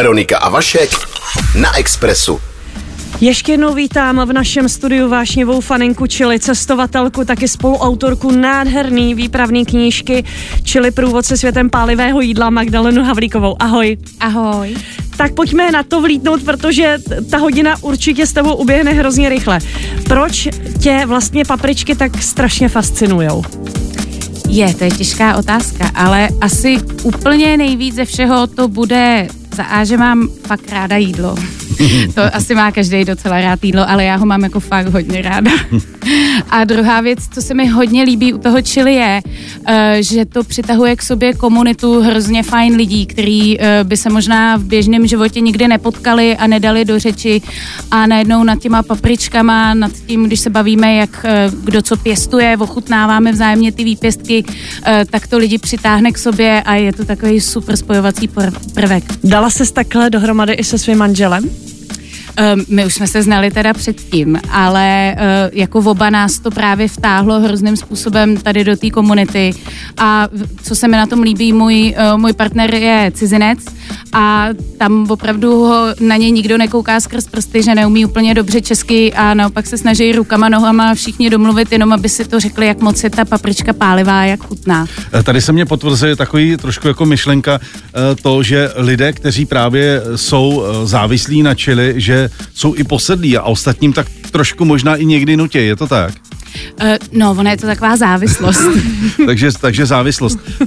Veronika 0.00 0.38
a 0.38 0.48
Vašek 0.48 0.90
na 1.60 1.78
Expressu. 1.78 2.40
Ještě 3.20 3.52
jednou 3.52 3.74
vítám 3.74 4.28
v 4.28 4.32
našem 4.32 4.68
studiu 4.68 5.08
vášnivou 5.08 5.60
faninku, 5.60 6.06
čili 6.06 6.40
cestovatelku, 6.40 7.24
taky 7.24 7.48
spoluautorku 7.48 8.30
nádherný 8.30 9.14
výpravný 9.14 9.66
knížky, 9.66 10.24
čili 10.64 10.90
průvodce 10.90 11.36
světem 11.36 11.70
pálivého 11.70 12.20
jídla 12.20 12.50
Magdalenu 12.50 13.04
Havlíkovou. 13.04 13.56
Ahoj. 13.58 13.96
Ahoj. 14.20 14.76
Tak 15.16 15.34
pojďme 15.34 15.70
na 15.70 15.82
to 15.82 16.00
vlítnout, 16.00 16.42
protože 16.42 16.98
ta 17.30 17.38
hodina 17.38 17.76
určitě 17.80 18.26
s 18.26 18.32
tebou 18.32 18.54
uběhne 18.54 18.92
hrozně 18.92 19.28
rychle. 19.28 19.58
Proč 20.04 20.48
tě 20.82 21.02
vlastně 21.06 21.44
papričky 21.44 21.94
tak 21.94 22.22
strašně 22.22 22.68
fascinujou? 22.68 23.44
Je, 24.48 24.74
to 24.74 24.84
je 24.84 24.90
těžká 24.90 25.36
otázka, 25.36 25.90
ale 25.94 26.28
asi 26.40 26.78
úplně 27.02 27.56
nejvíc 27.56 27.94
ze 27.94 28.04
všeho 28.04 28.46
to 28.46 28.68
bude 28.68 29.28
za 29.60 29.66
A, 29.66 29.84
že 29.84 29.96
mám 29.96 30.28
fakt 30.46 30.72
ráda 30.72 30.96
jídlo. 30.96 31.36
to 32.14 32.34
asi 32.34 32.54
má 32.54 32.72
každý 32.72 33.04
docela 33.04 33.40
rád 33.40 33.64
jídlo, 33.64 33.90
ale 33.90 34.04
já 34.04 34.16
ho 34.16 34.26
mám 34.26 34.42
jako 34.42 34.60
fakt 34.60 34.86
hodně 34.86 35.22
ráda. 35.22 35.50
A 36.50 36.64
druhá 36.64 37.00
věc, 37.00 37.18
co 37.30 37.42
se 37.42 37.54
mi 37.54 37.66
hodně 37.66 38.02
líbí 38.02 38.32
u 38.32 38.38
toho 38.38 38.62
čili 38.62 38.94
je, 38.94 39.22
eh, 39.66 39.98
že 40.00 40.24
to 40.24 40.44
přitahuje 40.44 40.96
k 40.96 41.02
sobě 41.02 41.34
komunitu 41.34 42.00
hrozně 42.00 42.42
fajn 42.42 42.76
lidí, 42.76 43.06
který 43.06 43.60
eh, 43.60 43.84
by 43.84 43.96
se 43.96 44.10
možná 44.10 44.56
v 44.56 44.64
běžném 44.64 45.06
životě 45.06 45.40
nikdy 45.40 45.68
nepotkali 45.68 46.36
a 46.36 46.46
nedali 46.46 46.84
do 46.84 46.98
řeči 46.98 47.42
a 47.90 48.06
najednou 48.06 48.44
nad 48.44 48.58
těma 48.58 48.82
papričkama, 48.82 49.74
nad 49.74 49.92
tím, 49.92 50.24
když 50.24 50.40
se 50.40 50.50
bavíme, 50.50 50.94
jak 50.94 51.24
eh, 51.24 51.50
kdo 51.64 51.82
co 51.82 51.96
pěstuje, 51.96 52.56
ochutnáváme 52.56 53.32
vzájemně 53.32 53.72
ty 53.72 53.84
výpěstky, 53.84 54.44
tak 55.10 55.26
to 55.26 55.38
lidi 55.38 55.58
přitáhne 55.58 56.12
k 56.12 56.18
sobě 56.18 56.62
a 56.62 56.74
je 56.74 56.92
to 56.92 57.04
takový 57.04 57.40
super 57.40 57.76
spojovací 57.76 58.30
prvek. 58.74 59.04
Dala 59.24 59.49
ses 59.50 59.72
takhle 59.72 60.10
dohromady 60.10 60.52
i 60.52 60.64
se 60.64 60.78
svým 60.78 60.98
manželem? 60.98 61.50
Um, 62.40 62.64
my 62.68 62.86
už 62.86 62.94
jsme 62.94 63.06
se 63.06 63.22
znali 63.22 63.50
teda 63.50 63.72
předtím, 63.72 64.40
ale 64.50 65.16
uh, 65.16 65.58
jako 65.58 65.78
oba 65.78 66.10
nás 66.10 66.38
to 66.38 66.50
právě 66.50 66.88
vtáhlo 66.88 67.40
hrozným 67.40 67.76
způsobem 67.76 68.36
tady 68.36 68.64
do 68.64 68.76
té 68.76 68.90
komunity 68.90 69.50
a 69.96 70.28
co 70.62 70.74
se 70.74 70.88
mi 70.88 70.96
na 70.96 71.06
tom 71.06 71.20
líbí, 71.20 71.52
můj, 71.52 71.94
uh, 72.12 72.20
můj 72.20 72.32
partner 72.32 72.74
je 72.74 73.12
cizinec 73.14 73.58
a 74.12 74.48
tam 74.78 75.06
opravdu 75.10 75.52
ho 75.52 75.86
na 76.00 76.16
něj 76.16 76.32
nikdo 76.32 76.58
nekouká 76.58 77.00
skrz 77.00 77.26
prsty, 77.26 77.62
že 77.62 77.74
neumí 77.74 78.04
úplně 78.04 78.34
dobře 78.34 78.60
česky 78.60 79.12
a 79.12 79.34
naopak 79.34 79.66
se 79.66 79.78
snaží 79.78 80.12
rukama, 80.12 80.48
nohama 80.48 80.94
všichni 80.94 81.30
domluvit, 81.30 81.72
jenom 81.72 81.92
aby 81.92 82.08
si 82.08 82.24
to 82.24 82.40
řekli, 82.40 82.66
jak 82.66 82.80
moc 82.80 83.04
je 83.04 83.10
ta 83.10 83.24
paprička 83.24 83.72
pálivá, 83.72 84.24
jak 84.24 84.40
chutná. 84.44 84.86
Eh, 85.12 85.22
tady 85.22 85.40
se 85.40 85.52
mě 85.52 85.66
potvrzuje 85.66 86.16
takový 86.16 86.56
trošku 86.56 86.88
jako 86.88 87.06
myšlenka 87.06 87.60
to, 88.22 88.42
že 88.42 88.70
lidé, 88.76 89.12
kteří 89.12 89.46
právě 89.46 90.02
jsou 90.16 90.64
závislí 90.84 91.42
na 91.42 91.54
čili, 91.54 91.94
že 91.96 92.29
jsou 92.54 92.74
i 92.74 92.84
posedlí 92.84 93.36
a 93.36 93.42
ostatním 93.42 93.92
tak 93.92 94.06
trošku 94.30 94.64
možná 94.64 94.96
i 94.96 95.04
někdy 95.04 95.36
nutě, 95.36 95.60
je 95.60 95.76
to 95.76 95.86
tak? 95.86 96.14
Uh, 96.82 96.88
no, 97.12 97.30
ona 97.38 97.50
je 97.50 97.56
to 97.56 97.66
taková 97.66 97.96
závislost. 97.96 98.60
takže, 99.26 99.50
takže 99.60 99.86
závislost. 99.86 100.38
Uh, 100.60 100.66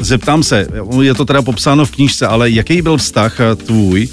zeptám 0.00 0.42
se, 0.42 0.66
je 1.02 1.14
to 1.14 1.24
teda 1.24 1.42
popsáno 1.42 1.84
v 1.84 1.90
knížce, 1.90 2.26
ale 2.26 2.50
jaký 2.50 2.82
byl 2.82 2.96
vztah 2.96 3.40
eh, 3.40 3.56
tvůj 3.56 4.08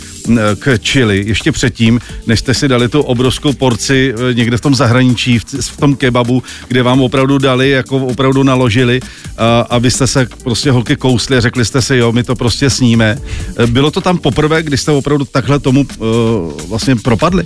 k 0.60 0.78
chili 0.84 1.24
ještě 1.28 1.52
předtím, 1.52 2.00
než 2.28 2.40
jste 2.40 2.54
si 2.54 2.68
dali 2.68 2.90
tu 2.90 3.02
obrovskou 3.02 3.54
porci 3.54 4.14
eh, 4.14 4.34
někde 4.34 4.58
v 4.58 4.62
tom 4.62 4.76
zahraničí, 4.76 5.40
v, 5.40 5.78
tom 5.78 5.96
kebabu, 5.96 6.44
kde 6.68 6.84
vám 6.84 7.02
opravdu 7.02 7.38
dali, 7.38 7.70
jako 7.70 7.98
opravdu 7.98 8.44
naložili 8.44 9.00
a, 9.38 9.60
a 9.70 9.78
vy 9.78 9.92
jste 9.92 10.08
se 10.08 10.28
prostě 10.44 10.72
holky 10.72 10.96
kousli 10.96 11.38
a 11.38 11.42
řekli 11.42 11.66
jste 11.66 11.82
si, 11.82 11.96
jo, 11.96 12.12
my 12.12 12.24
to 12.24 12.36
prostě 12.36 12.70
sníme. 12.70 13.18
Eh, 13.58 13.68
bylo 13.68 13.92
to 13.92 14.02
tam 14.02 14.18
poprvé, 14.18 14.64
kdy 14.64 14.78
jste 14.78 14.92
opravdu 14.92 15.26
takhle 15.26 15.60
tomu 15.60 15.86
uh, 15.98 16.08
vlastně 16.70 16.96
propadli? 16.96 17.44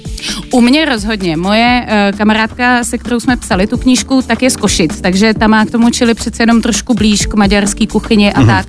U 0.51 0.61
mě 0.61 0.85
rozhodně. 0.85 1.37
Moje 1.37 1.85
uh, 1.85 2.17
kamarádka, 2.17 2.83
se 2.83 2.97
kterou 2.97 3.19
jsme 3.19 3.37
psali 3.37 3.67
tu 3.67 3.77
knížku, 3.77 4.21
tak 4.21 4.41
je 4.41 4.49
z 4.49 4.55
Košic, 4.55 5.01
takže 5.01 5.33
ta 5.33 5.47
má 5.47 5.65
k 5.65 5.71
tomu 5.71 5.89
čili 5.89 6.13
přece 6.13 6.43
jenom 6.43 6.61
trošku 6.61 6.93
blíž 6.93 7.25
k 7.25 7.33
maďarský 7.33 7.87
kuchyni 7.87 8.33
a 8.33 8.41
uh-huh. 8.41 8.45
tak. 8.45 8.65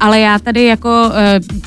Ale 0.00 0.20
já 0.20 0.38
tady 0.38 0.64
jako 0.64 0.88
uh, 1.06 1.12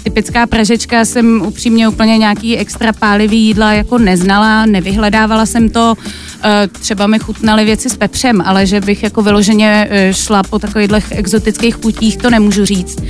typická 0.04 0.48
pražečka 0.48 1.06
jsem 1.06 1.42
upřímně 1.42 1.87
úplně 1.88 2.18
nějaký 2.18 2.58
extra 2.58 2.94
pálivý 2.94 3.46
jídla 3.46 3.74
jako 3.74 3.98
neznala, 3.98 4.66
nevyhledávala 4.66 5.46
jsem 5.46 5.70
to, 5.70 5.96
eh, 6.44 6.68
třeba 6.68 7.08
mi 7.08 7.20
chutnaly 7.20 7.66
věci 7.66 7.90
s 7.90 7.98
pepřem, 7.98 8.42
ale 8.46 8.66
že 8.66 8.82
bych 8.82 9.04
jako 9.04 9.22
vyloženě 9.22 9.88
eh, 9.90 10.14
šla 10.14 10.44
po 10.44 10.60
takových 10.60 11.12
exotických 11.12 11.78
putích, 11.78 12.18
to 12.18 12.30
nemůžu 12.30 12.66
říct. 12.66 13.04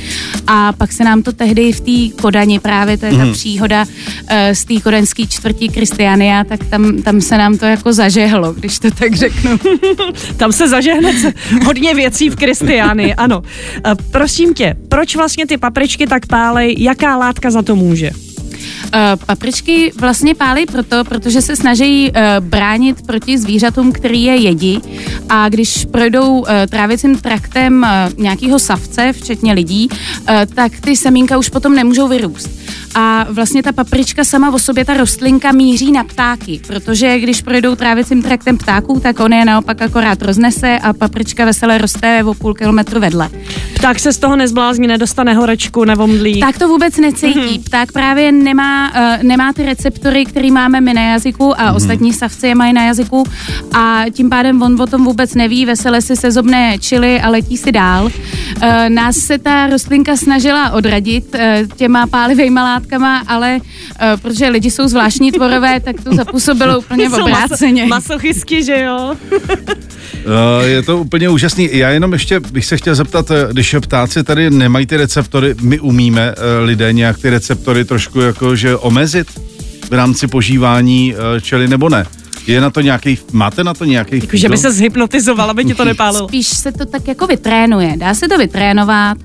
A 0.48 0.74
pak 0.74 0.92
se 0.92 1.04
nám 1.04 1.24
to 1.24 1.32
tehdy 1.32 1.72
v 1.72 1.80
té 1.80 2.22
Kodani 2.22 2.60
právě, 2.60 2.98
to 2.98 3.06
je 3.06 3.12
ta 3.12 3.26
mm. 3.26 3.34
příhoda 3.34 3.86
eh, 4.28 4.56
z 4.56 4.66
té 4.66 4.80
kodaňské 4.80 5.28
čtvrtí 5.28 5.70
Kristiania, 5.70 6.44
tak 6.44 6.64
tam, 6.64 7.02
tam 7.02 7.22
se 7.22 7.38
nám 7.38 7.58
to 7.58 7.66
jako 7.66 7.94
zažehlo, 7.94 8.54
když 8.54 8.80
to 8.80 8.92
tak 8.92 9.16
řeknu. 9.16 9.60
tam 10.38 10.52
se 10.52 10.70
zažehne 10.70 11.14
hodně 11.66 11.96
věcí 11.96 12.30
v 12.30 12.36
Kristiánii, 12.36 13.14
ano. 13.14 13.42
Prosím 14.12 14.54
tě, 14.54 14.76
proč 14.90 15.16
vlastně 15.16 15.48
ty 15.48 15.58
papričky 15.58 16.08
tak 16.08 16.26
pálej, 16.26 16.76
jaká 16.80 17.18
látka 17.18 17.52
za 17.52 17.62
to 17.62 17.76
může? 17.76 18.27
Uh, 18.86 19.26
papričky 19.26 19.92
vlastně 20.00 20.36
pálí 20.36 20.66
proto, 20.66 21.04
protože 21.04 21.42
se 21.42 21.56
snaží 21.56 22.12
uh, 22.12 22.46
bránit 22.46 23.02
proti 23.06 23.38
zvířatům, 23.38 23.92
který 23.92 24.24
je 24.24 24.36
jedí 24.36 24.82
a 25.30 25.50
když 25.50 25.86
projdou 25.92 26.40
uh, 26.40 26.48
trávicím 26.70 27.18
traktem 27.18 27.86
nějakého 28.18 28.60
savce, 28.60 29.14
včetně 29.14 29.54
lidí, 29.54 29.90
tak 30.56 30.72
ty 30.82 30.96
semínka 30.96 31.38
už 31.38 31.50
potom 31.50 31.76
nemůžou 31.76 32.08
vyrůst 32.08 32.50
a 32.96 33.26
vlastně 33.30 33.64
ta 33.64 33.72
paprička 33.72 34.24
sama 34.24 34.54
o 34.54 34.60
sobě, 34.60 34.86
ta 34.86 34.98
rostlinka 34.98 35.52
míří 35.52 35.92
na 35.92 36.04
ptáky, 36.04 36.62
protože 36.68 37.20
když 37.20 37.42
projdou 37.42 37.76
trávicím 37.76 38.22
traktem 38.22 38.58
ptáků, 38.58 39.00
tak 39.00 39.20
on 39.20 39.34
je 39.34 39.46
naopak 39.46 39.82
akorát 39.82 40.22
roznese 40.22 40.80
a 40.80 40.94
paprička 40.94 41.46
veselé 41.46 41.78
roste 41.78 42.24
o 42.24 42.34
půl 42.34 42.54
kilometru 42.54 43.00
vedle. 43.00 43.30
Pták 43.76 44.00
se 44.00 44.14
z 44.14 44.18
toho 44.18 44.36
nezblázní, 44.36 44.88
nedostane 44.88 45.34
horečku 45.34 45.86
nebo 45.86 46.08
mdlí. 46.08 46.40
Tak 46.40 46.58
to 46.58 46.68
vůbec 46.68 46.98
necítí. 46.98 47.40
Mm-hmm. 47.40 47.64
Pták 47.64 47.92
právě 47.92 48.32
nemá, 48.32 48.57
uh, 48.64 49.24
nemá 49.24 49.54
ty 49.54 49.66
receptory, 49.66 50.26
které 50.26 50.52
máme 50.52 50.82
my 50.82 50.94
na 50.94 51.02
jazyku 51.02 51.60
a 51.60 51.64
mm-hmm. 51.64 51.76
ostatní 51.76 52.14
savci 52.14 52.48
je 52.48 52.56
mají 52.56 52.74
na 52.74 52.84
jazyku 52.84 53.24
a 53.74 54.04
tím 54.12 54.30
pádem 54.30 54.62
on 54.62 54.82
o 54.82 54.88
tom 54.88 55.06
vůbec 55.06 55.36
neví, 55.36 55.66
vesele 55.66 56.02
si 56.02 56.16
se 56.16 56.32
zobne 56.32 56.78
čili 56.80 57.22
a 57.22 57.30
letí 57.30 57.58
si 57.58 57.72
dál. 57.72 58.06
Uh, 58.06 58.12
nás 58.90 59.18
se 59.18 59.38
ta 59.38 59.68
rostlinka 59.68 60.18
snažila 60.18 60.72
odradit 60.72 61.36
uh, 61.36 61.42
těma 61.76 62.08
pálivejma 62.08 62.64
látkama, 62.64 63.24
ale 63.28 63.60
uh, 63.60 64.22
protože 64.22 64.50
lidi 64.50 64.72
jsou 64.72 64.88
zvláštní 64.88 65.32
tvorové, 65.32 65.80
tak 65.80 65.96
to 66.04 66.16
zapůsobilo 66.16 66.80
úplně 66.88 67.10
obráceně. 67.10 67.86
Masochisky, 67.86 68.64
že 68.64 68.82
jo? 68.82 69.16
Uh, 70.14 70.66
je 70.66 70.82
to 70.82 70.98
úplně 70.98 71.30
úžasný. 71.30 71.70
Já 71.72 71.90
jenom 71.90 72.14
ještě 72.14 72.40
bych 72.40 72.66
se 72.66 72.78
chtěl 72.78 72.96
zeptat, 72.96 73.32
eh, 73.32 73.48
když 73.52 73.76
ptáci 73.82 74.24
tady 74.24 74.50
nemají 74.50 74.86
ty 74.86 74.98
receptory, 74.98 75.56
my 75.62 75.80
umíme 75.80 76.32
uh, 76.32 76.66
lidé 76.66 76.94
nějak 76.94 77.18
ty 77.18 77.30
receptory 77.30 77.86
trošku 77.86 78.20
jakože 78.20 78.76
omezit 78.76 79.28
v 79.90 79.94
rámci 79.94 80.28
požívání 80.28 81.16
čeli 81.42 81.68
nebo 81.68 81.90
ne? 81.90 82.06
Je 82.48 82.62
na 82.62 82.70
to 82.70 82.82
nějaký, 82.82 83.20
máte 83.32 83.64
na 83.64 83.74
to 83.74 83.86
nějaký 83.86 84.16
jako, 84.16 84.38
Že 84.38 84.50
by 84.50 84.58
se 84.58 84.72
zhypnotizoval, 84.72 85.50
aby 85.50 85.66
ti 85.66 85.76
to 85.76 85.86
nepálilo. 85.92 86.28
Spíš 86.28 86.48
se 86.48 86.72
to 86.72 86.86
tak 86.86 87.08
jako 87.08 87.28
vytrénuje. 87.28 87.94
Dá 87.98 88.14
se 88.14 88.28
to 88.28 88.38
vytrénovat 88.38 89.18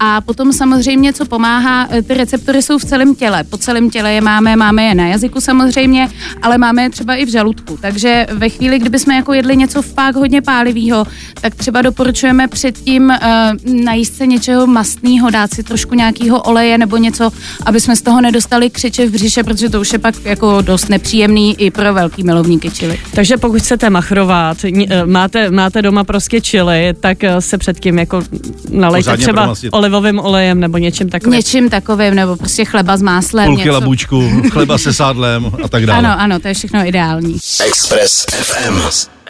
a 0.00 0.20
potom 0.20 0.52
samozřejmě, 0.52 1.12
co 1.12 1.24
pomáhá, 1.24 1.86
eh, 1.90 2.02
ty 2.02 2.14
receptory 2.14 2.62
jsou 2.62 2.78
v 2.78 2.84
celém 2.84 3.14
těle. 3.14 3.44
Po 3.44 3.58
celém 3.58 3.90
těle 3.90 4.12
je 4.12 4.20
máme, 4.20 4.56
máme 4.56 4.82
je 4.82 4.94
na 4.94 5.06
jazyku 5.06 5.40
samozřejmě, 5.40 6.08
ale 6.42 6.58
máme 6.58 6.82
je 6.82 6.90
třeba 6.90 7.14
i 7.14 7.24
v 7.24 7.28
žaludku. 7.28 7.78
Takže 7.80 8.26
ve 8.32 8.48
chvíli, 8.48 8.78
kdyby 8.78 8.98
jsme 8.98 9.14
jako 9.14 9.32
jedli 9.32 9.56
něco 9.56 9.82
fakt 9.82 10.16
hodně 10.16 10.42
pálivého, 10.42 11.06
tak 11.40 11.54
třeba 11.54 11.82
doporučujeme 11.82 12.48
předtím 12.48 13.04
uh, 13.04 13.74
najíst 13.84 14.16
se 14.16 14.26
něčeho 14.26 14.66
mastného, 14.66 15.30
dát 15.30 15.54
si 15.54 15.62
trošku 15.62 15.94
nějakého 15.94 16.42
oleje 16.42 16.78
nebo 16.78 16.96
něco, 16.96 17.30
aby 17.66 17.80
jsme 17.80 17.96
z 17.96 18.02
toho 18.02 18.20
nedostali 18.20 18.70
křiče 18.70 19.06
v 19.06 19.10
břiše, 19.10 19.44
protože 19.44 19.68
to 19.68 19.80
už 19.80 19.92
je 19.92 19.98
pak 19.98 20.14
jako 20.24 20.62
dost 20.62 20.88
nepříjemný 20.88 21.60
i 21.60 21.70
pro 21.70 21.94
velký 21.94 22.22
milovníky 22.22 22.70
čili. 22.70 22.98
Takže 23.14 23.36
pokud 23.36 23.60
chcete 23.60 23.90
machrovat, 23.90 24.56
eh, 24.64 25.06
máte, 25.06 25.50
máte 25.50 25.82
doma 25.82 26.04
prostě 26.04 26.40
čili, 26.40 26.94
tak 27.00 27.18
se 27.38 27.58
předtím 27.58 27.98
jako 27.98 28.22
nalejte 28.70 29.16
třeba 29.16 29.54
oleje 29.70 29.87
olivovým 29.88 30.20
olejem 30.20 30.60
nebo 30.60 30.78
něčím 30.78 31.08
takovým. 31.08 31.36
Něčím 31.36 31.70
takovým, 31.70 32.14
nebo 32.14 32.36
prostě 32.36 32.64
chleba 32.64 32.96
s 32.96 33.02
máslem. 33.02 33.46
Půlky 33.46 33.60
něco. 33.60 33.72
labůčku, 33.72 34.42
chleba 34.52 34.78
se 34.78 34.92
sádlem 34.92 35.52
a 35.64 35.68
tak 35.68 35.86
dále. 35.86 35.98
Ano, 35.98 36.20
ano, 36.20 36.40
to 36.40 36.48
je 36.48 36.54
všechno 36.54 36.86
ideální. 36.86 37.36
Express 37.66 38.26
FM. 38.30 38.80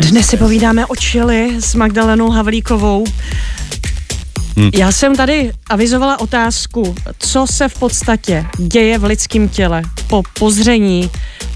Dnes 0.01 0.27
si 0.27 0.37
povídáme 0.37 0.87
o 0.87 0.97
čili 0.97 1.57
s 1.61 1.75
Magdalenou 1.75 2.31
Havlíkovou. 2.31 3.05
Hmm. 4.59 4.71
Já 4.75 4.93
jsem 4.93 5.17
tady 5.17 5.53
avizovala 5.71 6.21
otázku, 6.21 6.95
co 7.19 7.47
se 7.47 7.69
v 7.69 7.79
podstatě 7.79 8.47
děje 8.59 8.99
v 8.99 9.05
lidském 9.05 9.49
těle 9.49 9.83
po 10.07 10.23
pozření 10.39 11.11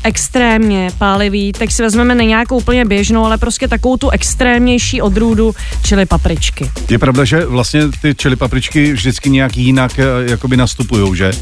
extrémně 0.05 0.91
pálivý, 0.99 1.53
tak 1.53 1.71
si 1.71 1.83
vezmeme 1.83 2.15
ne 2.15 2.25
nějakou 2.25 2.57
úplně 2.57 2.85
běžnou, 2.85 3.25
ale 3.25 3.39
prostě 3.39 3.69
takovou 3.69 3.97
tu 3.97 4.11
extrémnější 4.11 5.03
odrůdu, 5.03 5.55
čili 5.85 6.07
papričky. 6.07 6.71
Je 6.91 6.99
pravda, 6.99 7.25
že 7.25 7.47
vlastně 7.47 7.83
ty 8.03 8.15
čili 8.15 8.37
papričky 8.37 8.93
vždycky 8.93 9.31
nějak 9.31 9.57
jinak 9.57 9.99
eh, 9.99 10.05
jakoby 10.31 10.57
nastupují, 10.57 11.17
že? 11.17 11.33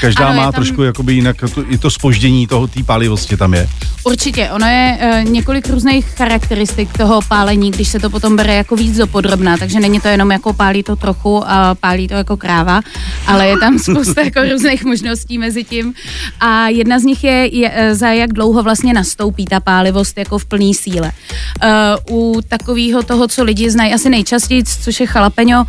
Každá 0.00 0.26
Ano, 0.26 0.36
má 0.36 0.42
tam- 0.42 0.52
trošku 0.52 0.82
jakoby 0.82 1.12
jinak, 1.12 1.36
to, 1.54 1.64
i 1.68 1.78
to 1.78 1.90
spoždění 1.90 2.46
toho, 2.46 2.66
té 2.66 2.82
pálivosti 2.82 3.36
tam 3.36 3.54
je. 3.54 3.68
Určitě, 4.04 4.50
ono 4.50 4.66
je 4.66 4.98
uh, 5.02 5.30
několik 5.30 5.68
různých 5.68 6.06
charakteristik 6.06 6.98
toho 6.98 7.20
pálení, 7.28 7.70
když 7.70 7.88
se 7.88 7.98
to 7.98 8.10
potom 8.10 8.36
bere 8.36 8.54
jako 8.54 8.76
víc 8.76 8.96
dopodrobná, 8.96 9.56
takže 9.56 9.80
není 9.80 10.00
to 10.00 10.08
jenom 10.08 10.30
jako 10.30 10.52
pálí 10.52 10.82
to 10.82 10.96
trochu 10.98 11.42
a 11.46 11.74
pálí 11.74 12.08
to 12.08 12.14
jako 12.14 12.36
kráva, 12.36 12.80
ale 13.26 13.46
je 13.46 13.58
tam 13.58 13.78
spousta 13.78 14.22
jako 14.22 14.40
různých 14.52 14.84
možností 14.84 15.38
mezi 15.38 15.64
tím. 15.64 15.94
A 16.40 16.68
jedna 16.68 16.98
z 16.98 17.02
nich 17.02 17.24
je, 17.24 17.56
je 17.56 17.70
eh, 17.74 17.94
za 17.94 18.08
jak 18.08 18.32
dlouho 18.32 18.62
vlastně 18.62 18.92
nastoupí 18.94 19.44
ta 19.44 19.60
pálivost 19.60 20.18
jako 20.18 20.38
v 20.38 20.44
plný 20.44 20.74
síle. 20.74 21.12
Uh, 22.08 22.18
u 22.18 22.40
takového 22.48 23.02
toho, 23.02 23.28
co 23.28 23.44
lidi 23.44 23.70
znají 23.70 23.94
asi 23.94 24.10
nejčastěji, 24.10 24.64
což 24.64 25.00
je 25.00 25.06
chalapeňo, 25.06 25.60
uh, 25.60 25.66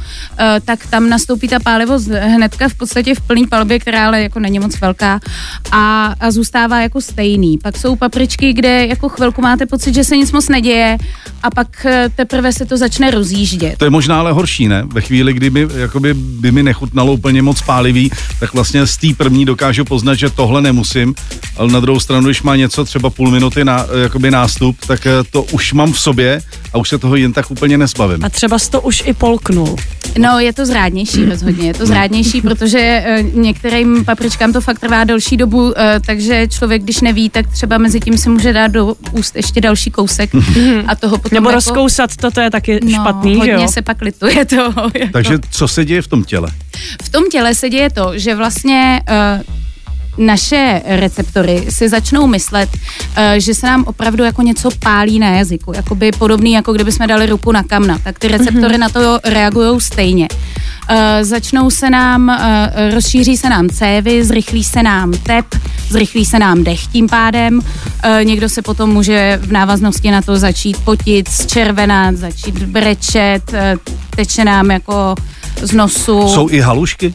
tak 0.65 0.87
tam 0.87 1.09
nastoupí 1.09 1.47
ta 1.47 1.59
pálivost 1.59 2.07
hnedka 2.07 2.69
v 2.69 2.73
podstatě 2.73 3.15
v 3.15 3.21
plný 3.21 3.47
palbě, 3.47 3.79
která 3.79 4.07
ale 4.07 4.21
jako 4.21 4.39
není 4.39 4.59
moc 4.59 4.79
velká 4.79 5.19
a, 5.71 6.15
a 6.19 6.31
zůstává 6.31 6.81
jako 6.81 7.01
stejný. 7.01 7.57
Pak 7.57 7.77
jsou 7.77 7.95
papričky, 7.95 8.53
kde 8.53 8.85
jako 8.85 9.09
chvilku 9.09 9.41
máte 9.41 9.65
pocit, 9.65 9.95
že 9.95 10.03
se 10.03 10.17
nic 10.17 10.31
moc 10.31 10.49
neděje 10.49 10.97
a 11.43 11.49
pak 11.49 11.85
teprve 12.15 12.53
se 12.53 12.65
to 12.65 12.77
začne 12.77 13.11
rozjíždět. 13.11 13.77
To 13.77 13.85
je 13.85 13.91
možná 13.91 14.19
ale 14.19 14.31
horší, 14.31 14.67
ne? 14.67 14.83
Ve 14.85 15.01
chvíli, 15.01 15.18
kdy 15.27 15.49
by, 15.49 15.67
jakoby, 15.75 16.13
by 16.13 16.51
mi 16.51 16.63
nechutnalo 16.63 17.13
úplně 17.13 17.41
moc 17.41 17.61
pálivý, 17.61 18.11
tak 18.39 18.53
vlastně 18.53 18.87
z 18.87 18.97
té 18.97 19.07
první 19.17 19.45
dokážu 19.45 19.85
poznat, 19.85 20.15
že 20.15 20.29
tohle 20.29 20.61
nemusím, 20.61 21.15
ale 21.57 21.71
na 21.71 21.79
druhou 21.79 21.99
stranu, 21.99 22.25
když 22.25 22.41
má 22.41 22.55
něco 22.55 22.85
třeba 22.85 23.09
půl 23.09 23.31
minuty 23.31 23.65
na, 23.65 23.85
jakoby 24.01 24.31
nástup, 24.31 24.77
tak 24.87 25.05
eh, 25.05 25.11
to 25.31 25.43
už 25.43 25.73
mám 25.73 25.93
v 25.93 25.99
sobě 25.99 26.41
a 26.73 26.77
už 26.77 26.89
se 26.89 26.97
toho 26.97 27.15
jen 27.15 27.33
tak 27.33 27.51
úplně 27.51 27.77
nesbavím. 27.77 28.25
A 28.25 28.29
třeba 28.29 28.57
to 28.71 28.81
už 28.81 29.03
i 29.05 29.13
polknul. 29.13 29.75
No, 30.17 30.39
je 30.39 30.53
to 30.53 30.65
zrádnější 30.65 31.25
rozhodně, 31.25 31.67
je 31.67 31.73
to 31.73 31.85
zrádnější, 31.85 32.41
protože 32.41 33.05
uh, 33.19 33.41
některým 33.41 34.05
papričkám 34.05 34.53
to 34.53 34.61
fakt 34.61 34.79
trvá 34.79 35.03
delší 35.03 35.37
dobu, 35.37 35.63
uh, 35.63 35.73
takže 36.05 36.47
člověk, 36.47 36.83
když 36.83 37.01
neví, 37.01 37.29
tak 37.29 37.47
třeba 37.47 37.77
mezi 37.77 37.99
tím 37.99 38.17
si 38.17 38.29
může 38.29 38.53
dát 38.53 38.67
do 38.67 38.95
úst 39.11 39.35
ještě 39.35 39.61
další 39.61 39.91
kousek 39.91 40.29
a 40.87 40.95
toho 40.95 41.17
potom 41.17 41.35
Nebo 41.35 41.49
jako, 41.49 41.55
rozkousat 41.55 42.15
to, 42.15 42.31
to 42.31 42.41
je 42.41 42.51
taky 42.51 42.79
no, 42.83 42.91
špatný, 42.91 43.33
že 43.33 43.39
hodně 43.39 43.53
jo? 43.53 43.67
se 43.67 43.81
pak 43.81 44.01
lituje 44.01 44.45
toho. 44.45 44.91
Jako. 44.99 45.11
Takže 45.13 45.39
co 45.49 45.67
se 45.67 45.85
děje 45.85 46.01
v 46.01 46.07
tom 46.07 46.23
těle? 46.23 46.51
V 47.03 47.09
tom 47.09 47.23
těle 47.31 47.55
se 47.55 47.69
děje 47.69 47.89
to, 47.89 48.11
že 48.15 48.35
vlastně 48.35 49.01
uh, 49.09 49.55
naše 50.19 50.81
receptory 50.85 51.65
si 51.69 51.89
začnou 51.89 52.27
myslet, 52.27 52.69
uh, 52.73 53.23
že 53.37 53.53
se 53.53 53.67
nám 53.67 53.83
opravdu 53.87 54.23
jako 54.23 54.41
něco 54.41 54.69
pálí 54.79 55.19
na 55.19 55.29
jazyku, 55.29 55.73
jakoby 55.75 56.11
podobný, 56.11 56.53
jako 56.53 56.73
kdyby 56.73 56.91
jsme 56.91 57.07
dali 57.07 57.25
ruku 57.25 57.51
na 57.51 57.63
kamna, 57.63 57.97
tak 58.03 58.19
ty 58.19 58.27
receptory 58.27 58.77
na 58.77 58.89
to 58.89 59.19
reagují 59.23 59.81
stejně. 59.81 60.27
Uh, 60.89 60.95
začnou 61.21 61.69
se 61.69 61.89
nám, 61.89 62.27
uh, 62.29 62.93
rozšíří 62.93 63.37
se 63.37 63.49
nám 63.49 63.69
cévy, 63.69 64.23
zrychlí 64.23 64.63
se 64.63 64.83
nám 64.83 65.11
tep, 65.11 65.45
zrychlí 65.89 66.25
se 66.25 66.39
nám 66.39 66.63
dech 66.63 66.87
tím 66.87 67.09
pádem. 67.09 67.57
Uh, 67.57 67.63
někdo 68.23 68.49
se 68.49 68.61
potom 68.61 68.89
může 68.89 69.39
v 69.41 69.51
návaznosti 69.51 70.11
na 70.11 70.21
to 70.21 70.37
začít 70.37 70.77
potit, 70.77 71.27
zčervenat, 71.27 72.15
začít 72.15 72.63
brečet, 72.63 73.53
uh, 73.53 73.59
teče 74.15 74.45
nám 74.45 74.71
jako 74.71 75.15
z 75.61 75.71
nosu. 75.71 76.29
Jsou 76.29 76.49
i 76.49 76.59
halušky? 76.59 77.13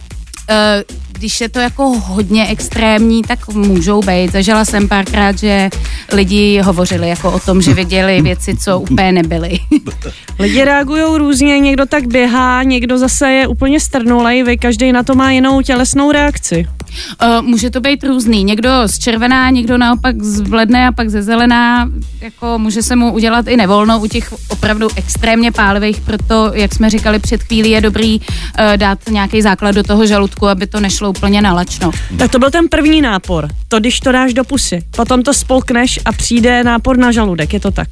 Eh, 0.51 0.85
když 1.15 1.41
je 1.41 1.49
to 1.49 1.61
jako 1.61 1.83
hodně 1.85 2.47
extrémní, 2.47 3.23
tak 3.23 3.49
můžou 3.49 4.01
být. 4.01 4.33
Zažila 4.33 4.65
jsem 4.65 4.89
párkrát, 4.89 5.39
že 5.39 5.71
lidi 6.13 6.61
hovořili 6.61 7.09
jako 7.09 7.33
o 7.33 7.41
tom, 7.41 7.63
že 7.63 7.75
viděli 7.75 8.23
věci, 8.23 8.57
co 8.57 8.81
úplně 8.81 9.13
nebyly. 9.13 9.59
Lidi 10.39 10.65
reagují 10.65 11.03
různě, 11.19 11.59
někdo 11.59 11.87
tak 11.87 12.07
běhá, 12.07 12.63
někdo 12.63 12.99
zase 12.99 13.31
je 13.31 13.47
úplně 13.47 13.81
strnulej, 13.81 14.43
vy 14.43 14.57
každý 14.57 14.93
na 14.93 15.03
to 15.03 15.15
má 15.15 15.31
jinou 15.31 15.63
tělesnou 15.63 16.13
reakci. 16.13 16.67
Uh, 17.23 17.43
může 17.43 17.71
to 17.71 17.81
být 17.81 18.05
různý. 18.05 18.45
Někdo 18.45 18.71
z 18.87 18.99
červená, 18.99 19.51
někdo 19.51 19.79
naopak 19.79 20.23
z 20.23 20.41
vledné 20.41 20.89
a 20.89 20.93
pak 20.93 21.09
ze 21.09 21.23
zelená. 21.23 21.91
Jako 22.21 22.59
může 22.59 22.83
se 22.83 22.97
mu 22.97 23.13
udělat 23.13 23.49
i 23.49 23.57
nevolno 23.57 24.01
u 24.01 24.07
těch 24.07 24.35
opravdu 24.49 24.89
extrémně 24.97 25.53
pálivých, 25.53 26.01
proto, 26.01 26.51
jak 26.55 26.75
jsme 26.75 26.91
říkali 26.91 27.19
před 27.19 27.43
chvílí, 27.43 27.71
je 27.71 27.81
dobrý 27.81 28.21
uh, 28.21 28.27
dát 28.77 28.99
nějaký 29.11 29.43
základ 29.43 29.75
do 29.75 29.83
toho 29.83 30.07
žaludku, 30.07 30.49
aby 30.49 30.67
to 30.67 30.81
nešlo 30.81 31.11
úplně 31.11 31.43
nalačno. 31.43 31.91
Tak 32.19 32.31
to 32.31 32.39
byl 32.39 32.51
ten 32.51 32.69
první 32.69 33.03
nápor, 33.03 33.49
to 33.69 33.81
když 33.81 34.01
to 34.01 34.13
dáš 34.13 34.35
do 34.35 34.45
pusy. 34.45 34.83
Potom 34.97 35.23
to 35.23 35.35
spolkneš 35.35 36.01
a 36.05 36.13
přijde 36.13 36.65
nápor 36.65 36.97
na 36.97 37.13
žaludek, 37.13 37.53
je 37.53 37.61
to 37.61 37.71
tak. 37.71 37.89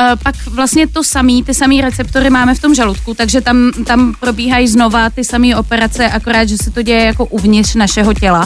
Uh, 0.00 0.06
pak 0.22 0.34
vlastně 0.46 0.86
to 0.86 1.04
samý, 1.04 1.42
ty 1.42 1.54
samý 1.54 1.80
receptory 1.80 2.30
máme 2.30 2.54
v 2.54 2.60
tom 2.60 2.74
žaludku, 2.74 3.14
takže 3.14 3.40
tam, 3.40 3.70
tam 3.86 4.14
probíhají 4.20 4.68
znova 4.68 5.10
ty 5.10 5.24
samé 5.24 5.56
operace, 5.56 6.08
akorát, 6.08 6.48
že 6.48 6.56
se 6.56 6.70
to 6.70 6.82
děje 6.82 7.04
jako 7.04 7.24
uvnitř 7.26 7.74
našeho 7.74 8.14
těla, 8.14 8.45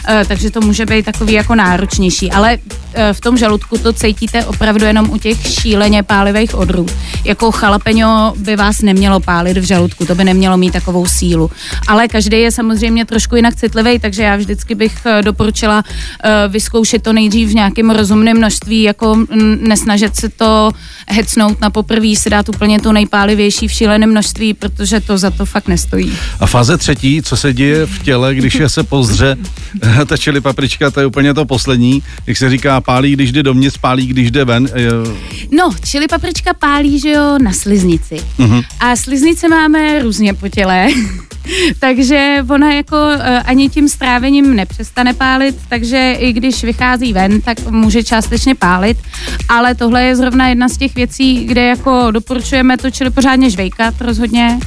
takže 0.27 0.51
to 0.51 0.61
může 0.61 0.85
být 0.85 1.05
takový 1.05 1.33
jako 1.33 1.55
náročnější, 1.55 2.31
ale 2.31 2.57
uh, 2.57 3.01
v 3.13 3.21
tom 3.21 3.37
žaludku 3.37 3.77
to 3.77 3.93
cítíte 3.93 4.45
opravdu 4.45 4.85
jenom 4.85 5.09
u 5.09 5.17
těch 5.17 5.47
šíleně 5.47 6.03
pálivých 6.03 6.55
odrůd. 6.55 6.91
Jako 7.23 7.51
chalapeňo 7.51 8.33
by 8.37 8.55
vás 8.55 8.81
nemělo 8.81 9.19
pálit 9.19 9.57
v 9.57 9.63
žaludku, 9.63 10.05
to 10.05 10.15
by 10.15 10.23
nemělo 10.23 10.57
mít 10.57 10.71
takovou 10.71 11.05
sílu. 11.05 11.51
Ale 11.87 12.07
každý 12.07 12.39
je 12.39 12.51
samozřejmě 12.51 13.05
trošku 13.05 13.35
jinak 13.35 13.55
citlivý, 13.55 13.99
takže 13.99 14.23
já 14.23 14.35
vždycky 14.35 14.75
bych 14.75 14.93
uh, 15.05 15.21
doporučila 15.21 15.83
vyzkoušet 16.47 17.03
to 17.03 17.13
nejdřív 17.13 17.49
v 17.49 17.53
nějakém 17.53 17.89
rozumném 17.89 18.37
množství, 18.37 18.81
jako 18.81 19.15
mm, 19.15 19.57
nesnažit 19.67 20.15
se 20.15 20.29
to 20.29 20.71
hecnout 21.07 21.61
na 21.61 21.69
poprvé, 21.69 22.15
si 22.15 22.29
dát 22.29 22.49
úplně 22.49 22.79
to 22.79 22.93
nejpálivější 22.93 23.67
v 23.67 23.71
šíleném 23.71 24.09
množství, 24.09 24.53
protože 24.53 24.99
to 24.99 25.17
za 25.17 25.29
to 25.29 25.45
fakt 25.45 25.67
nestojí. 25.67 26.13
A 26.39 26.45
fáze 26.45 26.77
třetí, 26.77 27.21
co 27.21 27.37
se 27.37 27.53
děje 27.53 27.85
v 27.85 28.03
těle, 28.03 28.35
když 28.35 28.55
je 28.55 28.69
se 28.69 28.83
pozdře, 28.83 29.37
ta 30.05 30.17
čili 30.17 30.41
paprička, 30.41 30.91
to 30.91 30.99
je 30.99 31.05
úplně 31.05 31.33
to 31.33 31.45
poslední, 31.45 32.03
jak 32.27 32.37
se 32.37 32.49
říká, 32.49 32.81
pálí, 32.81 33.13
když 33.13 33.31
jde 33.31 33.43
dovnitř, 33.43 33.77
pálí, 33.77 34.07
když 34.07 34.31
jde 34.31 34.45
ven. 34.45 34.69
No, 35.51 35.69
čili 35.85 36.07
paprička 36.07 36.53
pálí, 36.53 36.99
že 36.99 37.09
jo, 37.09 37.37
na 37.43 37.53
sliznici. 37.53 38.21
Uh-huh. 38.39 38.63
A 38.79 38.95
sliznice 38.95 39.47
máme 39.47 40.01
různě 40.01 40.33
po 40.33 40.49
těle. 40.49 40.87
takže 41.79 42.37
ona 42.49 42.73
jako 42.73 42.95
uh, 42.95 43.21
ani 43.45 43.69
tím 43.69 43.89
strávením 43.89 44.55
nepřestane 44.55 45.13
pálit, 45.13 45.55
takže 45.69 46.15
i 46.19 46.33
když 46.33 46.63
vychází 46.63 47.13
ven, 47.13 47.41
tak 47.41 47.69
může 47.69 48.03
částečně 48.03 48.55
pálit, 48.55 48.97
ale 49.49 49.75
tohle 49.75 50.03
je 50.03 50.15
zrovna 50.15 50.47
jedna 50.47 50.69
z 50.69 50.77
těch 50.77 50.95
věcí, 50.95 51.45
kde 51.45 51.61
jako 51.61 52.11
doporučujeme 52.11 52.77
to 52.77 52.91
čili 52.91 53.09
pořádně 53.09 53.49
žvejkat 53.49 54.01
rozhodně, 54.01 54.59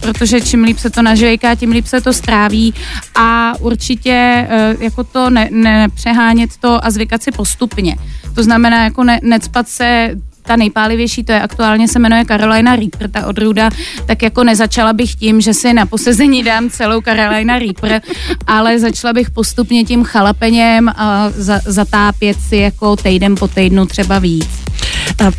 protože 0.00 0.40
čím 0.40 0.64
líp 0.64 0.78
se 0.78 0.90
to 0.90 1.02
nažvejká, 1.02 1.54
tím 1.54 1.70
líp 1.70 1.86
se 1.86 2.00
to 2.00 2.12
stráví 2.12 2.74
a 3.14 3.52
určitě 3.60 4.48
uh, 4.74 4.82
jako 4.82 5.04
to 5.04 5.30
ne, 5.30 5.48
nepřehánět 5.50 6.50
to 6.60 6.84
a 6.84 6.90
zvykat 6.90 7.22
si 7.22 7.30
postupně. 7.30 7.96
To 8.34 8.42
znamená 8.42 8.84
jako 8.84 9.04
ne, 9.04 9.20
necpat 9.22 9.68
se 9.68 10.10
ta 10.42 10.56
nejpálivější, 10.56 11.24
to 11.24 11.32
je 11.32 11.42
aktuálně 11.42 11.88
se 11.88 11.98
jmenuje 11.98 12.24
Carolina 12.24 12.76
Reaper, 12.76 13.10
ta 13.10 13.26
odrůda, 13.26 13.70
tak 14.06 14.22
jako 14.22 14.44
nezačala 14.44 14.92
bych 14.92 15.14
tím, 15.14 15.40
že 15.40 15.54
si 15.54 15.72
na 15.72 15.86
posezení 15.86 16.42
dám 16.42 16.70
celou 16.70 17.00
Carolina 17.00 17.58
Reaper, 17.58 18.02
ale 18.46 18.78
začala 18.78 19.12
bych 19.12 19.30
postupně 19.30 19.84
tím 19.84 20.04
chalapeněm 20.04 20.88
a 20.88 21.30
za, 21.30 21.60
zatápět 21.64 22.36
si 22.48 22.56
jako 22.56 22.96
týden 22.96 23.34
po 23.38 23.48
týdnu 23.48 23.86
třeba 23.86 24.18
víc. 24.18 24.48
A 25.26 25.30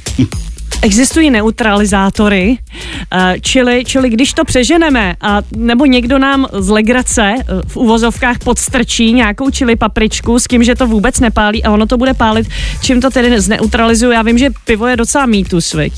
Existují 0.83 1.29
neutralizátory, 1.29 2.57
eh, 3.11 3.35
čili, 3.41 3.83
čili 3.85 4.09
když 4.09 4.33
to 4.33 4.45
přeženeme, 4.45 5.15
a, 5.21 5.41
nebo 5.55 5.85
někdo 5.85 6.19
nám 6.19 6.47
z 6.53 6.69
legrace 6.69 7.33
eh, 7.39 7.43
v 7.67 7.77
uvozovkách 7.77 8.37
podstrčí 8.39 9.13
nějakou 9.13 9.49
čili 9.49 9.75
papričku 9.75 10.39
s 10.39 10.43
tím, 10.43 10.63
že 10.63 10.75
to 10.75 10.87
vůbec 10.87 11.19
nepálí 11.19 11.63
a 11.63 11.71
ono 11.71 11.85
to 11.85 11.97
bude 11.97 12.13
pálit, 12.13 12.47
čím 12.81 13.01
to 13.01 13.09
tedy 13.09 13.41
zneutralizuje. 13.41 14.15
Já 14.15 14.21
vím, 14.21 14.37
že 14.37 14.49
pivo 14.65 14.87
je 14.87 14.97
docela 14.97 15.25
mýtus, 15.25 15.73
viď? 15.73 15.93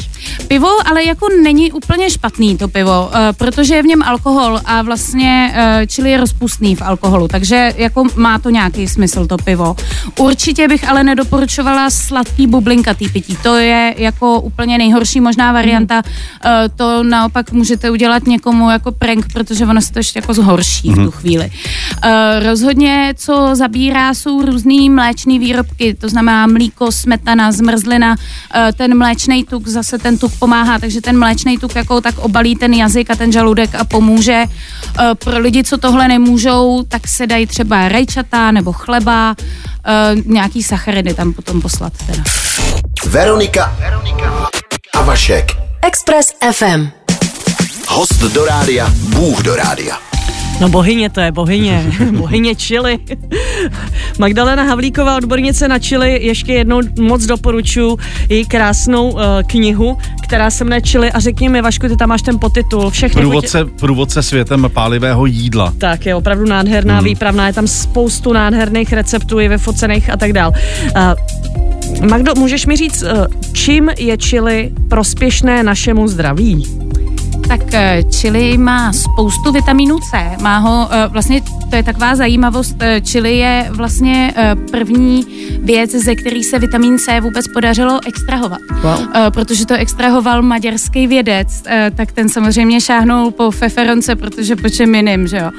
Pivo 0.47 0.69
ale 0.85 1.03
jako 1.03 1.27
není 1.43 1.71
úplně 1.71 2.09
špatný 2.09 2.57
to 2.57 2.67
pivo, 2.67 3.11
eh, 3.13 3.33
protože 3.33 3.75
je 3.75 3.83
v 3.83 3.85
něm 3.85 4.03
alkohol 4.03 4.59
a 4.65 4.81
vlastně 4.81 5.53
čili 5.87 6.11
je 6.11 6.17
rozpustný 6.17 6.75
v 6.75 6.81
alkoholu, 6.81 7.27
takže 7.27 7.73
jako 7.77 8.03
má 8.15 8.39
to 8.39 8.49
nějaký 8.49 8.87
smysl 8.87 9.27
to 9.27 9.37
pivo. 9.37 9.75
Určitě 10.19 10.67
bych 10.67 10.89
ale 10.89 11.03
nedoporučovala 11.03 11.89
sladký 11.89 12.47
bublinkatý 12.47 13.09
pití, 13.09 13.37
to 13.43 13.57
je 13.57 13.95
jako 13.97 14.39
úplně 14.39 14.72
nejhorší 14.77 15.21
možná 15.21 15.51
varianta, 15.51 16.01
Eh, 16.45 16.69
to 16.75 17.03
naopak 17.03 17.51
můžete 17.51 17.89
udělat 17.91 18.27
někomu 18.27 18.69
jako 18.69 18.91
prank, 18.91 19.33
protože 19.33 19.65
ono 19.65 19.81
se 19.81 19.93
to 19.93 19.99
ještě 19.99 20.19
jako 20.19 20.33
zhorší 20.33 20.89
v 20.89 20.95
tu 20.95 21.11
chvíli. 21.11 21.51
Eh, 22.03 22.39
Rozhodně, 22.39 23.13
co 23.17 23.49
zabírá, 23.53 24.13
jsou 24.13 24.41
různý 24.41 24.89
mléčné 24.89 25.39
výrobky, 25.39 25.93
to 25.93 26.09
znamená 26.09 26.47
mlíko, 26.47 26.91
smetana, 26.91 27.51
zmrzlina, 27.51 28.15
eh, 28.55 28.71
ten 28.73 28.97
mléčný 28.97 29.43
tuk, 29.43 29.67
zase 29.67 29.97
ten 29.97 30.17
tuk 30.17 30.31
pomáhá, 30.39 30.79
takže 30.79 31.01
ten 31.01 31.19
mléčný 31.19 31.57
tuk 31.57 31.75
jako 31.75 32.01
tak 32.01 32.17
obalí 32.17 32.55
ten 32.55 32.73
jazyk 32.73 33.11
a 33.11 33.15
ten 33.15 33.31
žaludek 33.31 33.75
a 33.75 33.83
pomůže. 33.83 34.43
Eh, 34.99 35.15
Pro 35.15 35.39
lidi, 35.39 35.63
co 35.63 35.77
tohle 35.77 36.07
nemůžou, 36.07 36.83
tak 36.87 37.07
se 37.07 37.27
dají 37.27 37.47
třeba 37.47 37.89
rajčata 37.89 38.51
nebo 38.51 38.73
chleba, 38.73 39.35
nějaký 40.25 40.63
sacharidy 40.63 41.13
tam 41.13 41.33
potom 41.33 41.61
poslat 41.61 41.93
teda. 42.07 42.23
Veronika, 43.05 43.75
Veronika 43.79 44.49
a 44.93 45.01
Vašek. 45.01 45.51
Express 45.81 46.33
FM. 46.51 46.87
Host 47.87 48.23
do 48.33 48.45
rádia, 48.45 48.93
Bůh 49.15 49.43
do 49.43 49.55
rádia. 49.55 49.97
No 50.61 50.69
bohyně 50.69 51.09
to 51.09 51.21
je, 51.21 51.31
bohyně. 51.31 51.85
bohyně 52.11 52.55
čili. 52.55 52.99
Magdalena 54.19 54.63
Havlíková, 54.63 55.17
odbornice 55.17 55.67
na 55.67 55.79
čili, 55.79 56.25
ještě 56.25 56.53
jednou 56.53 56.81
moc 56.99 57.25
doporučuji 57.25 57.97
její 58.29 58.45
krásnou 58.45 59.11
uh, 59.11 59.21
knihu, 59.47 59.97
která 60.23 60.49
se 60.49 60.63
jmenuje 60.63 60.81
Čili 60.81 61.11
a 61.11 61.19
řekni 61.19 61.49
mi, 61.49 61.61
Vašku, 61.61 61.87
ty 61.87 61.97
tam 61.97 62.09
máš 62.09 62.21
ten 62.21 62.39
potitul. 62.39 62.89
Všechny 62.89 63.21
průvodce, 63.21 63.65
potě... 63.65 63.77
průvodce 63.79 64.23
světem 64.23 64.69
pálivého 64.73 65.25
jídla. 65.25 65.73
Tak, 65.77 66.05
je 66.05 66.15
opravdu 66.15 66.45
nádherná, 66.45 66.95
hmm. 66.95 67.05
výpravná, 67.05 67.47
je 67.47 67.53
tam 67.53 67.67
spoustu 67.67 68.33
nádherných 68.33 68.93
receptů, 68.93 69.39
i 69.39 69.47
vyfocených 69.47 70.09
a 70.09 70.17
tak 70.17 70.33
dál. 70.33 70.53
Uh, 70.95 71.72
Magdo, 72.01 72.33
můžeš 72.37 72.65
mi 72.65 72.75
říct, 72.75 73.03
uh, 73.03 73.25
čím 73.53 73.89
je 73.99 74.17
čili 74.17 74.71
prospěšné 74.89 75.63
našemu 75.63 76.07
zdraví? 76.07 76.65
Tak 77.47 77.73
eh, 77.73 78.03
čili 78.03 78.57
má 78.57 78.93
spoustu 78.93 79.51
vitamínu 79.51 79.99
C. 79.99 80.37
Má 80.41 80.57
ho, 80.57 80.87
eh, 80.91 81.07
vlastně 81.07 81.41
to 81.69 81.75
je 81.75 81.83
taková 81.83 82.15
zajímavost, 82.15 82.75
eh, 82.79 83.01
čili 83.01 83.37
je 83.37 83.67
vlastně 83.69 84.33
první 84.71 85.25
věc, 85.59 85.91
ze 85.91 86.15
který 86.15 86.43
se 86.43 86.59
vitamin 86.59 86.99
C 86.99 87.21
vůbec 87.21 87.45
podařilo 87.47 87.99
extrahovat. 88.07 88.59
Wow. 88.83 88.99
Protože 89.33 89.65
to 89.65 89.73
extrahoval 89.73 90.41
maďarský 90.41 91.07
vědec, 91.07 91.63
tak 91.95 92.11
ten 92.11 92.29
samozřejmě 92.29 92.81
šáhnul 92.81 93.31
po 93.31 93.51
feferonce, 93.51 94.15
protože 94.15 94.55
po 94.55 94.69
čem 94.69 94.95
jiným, 94.95 95.27
že 95.27 95.37
jo. 95.37 95.51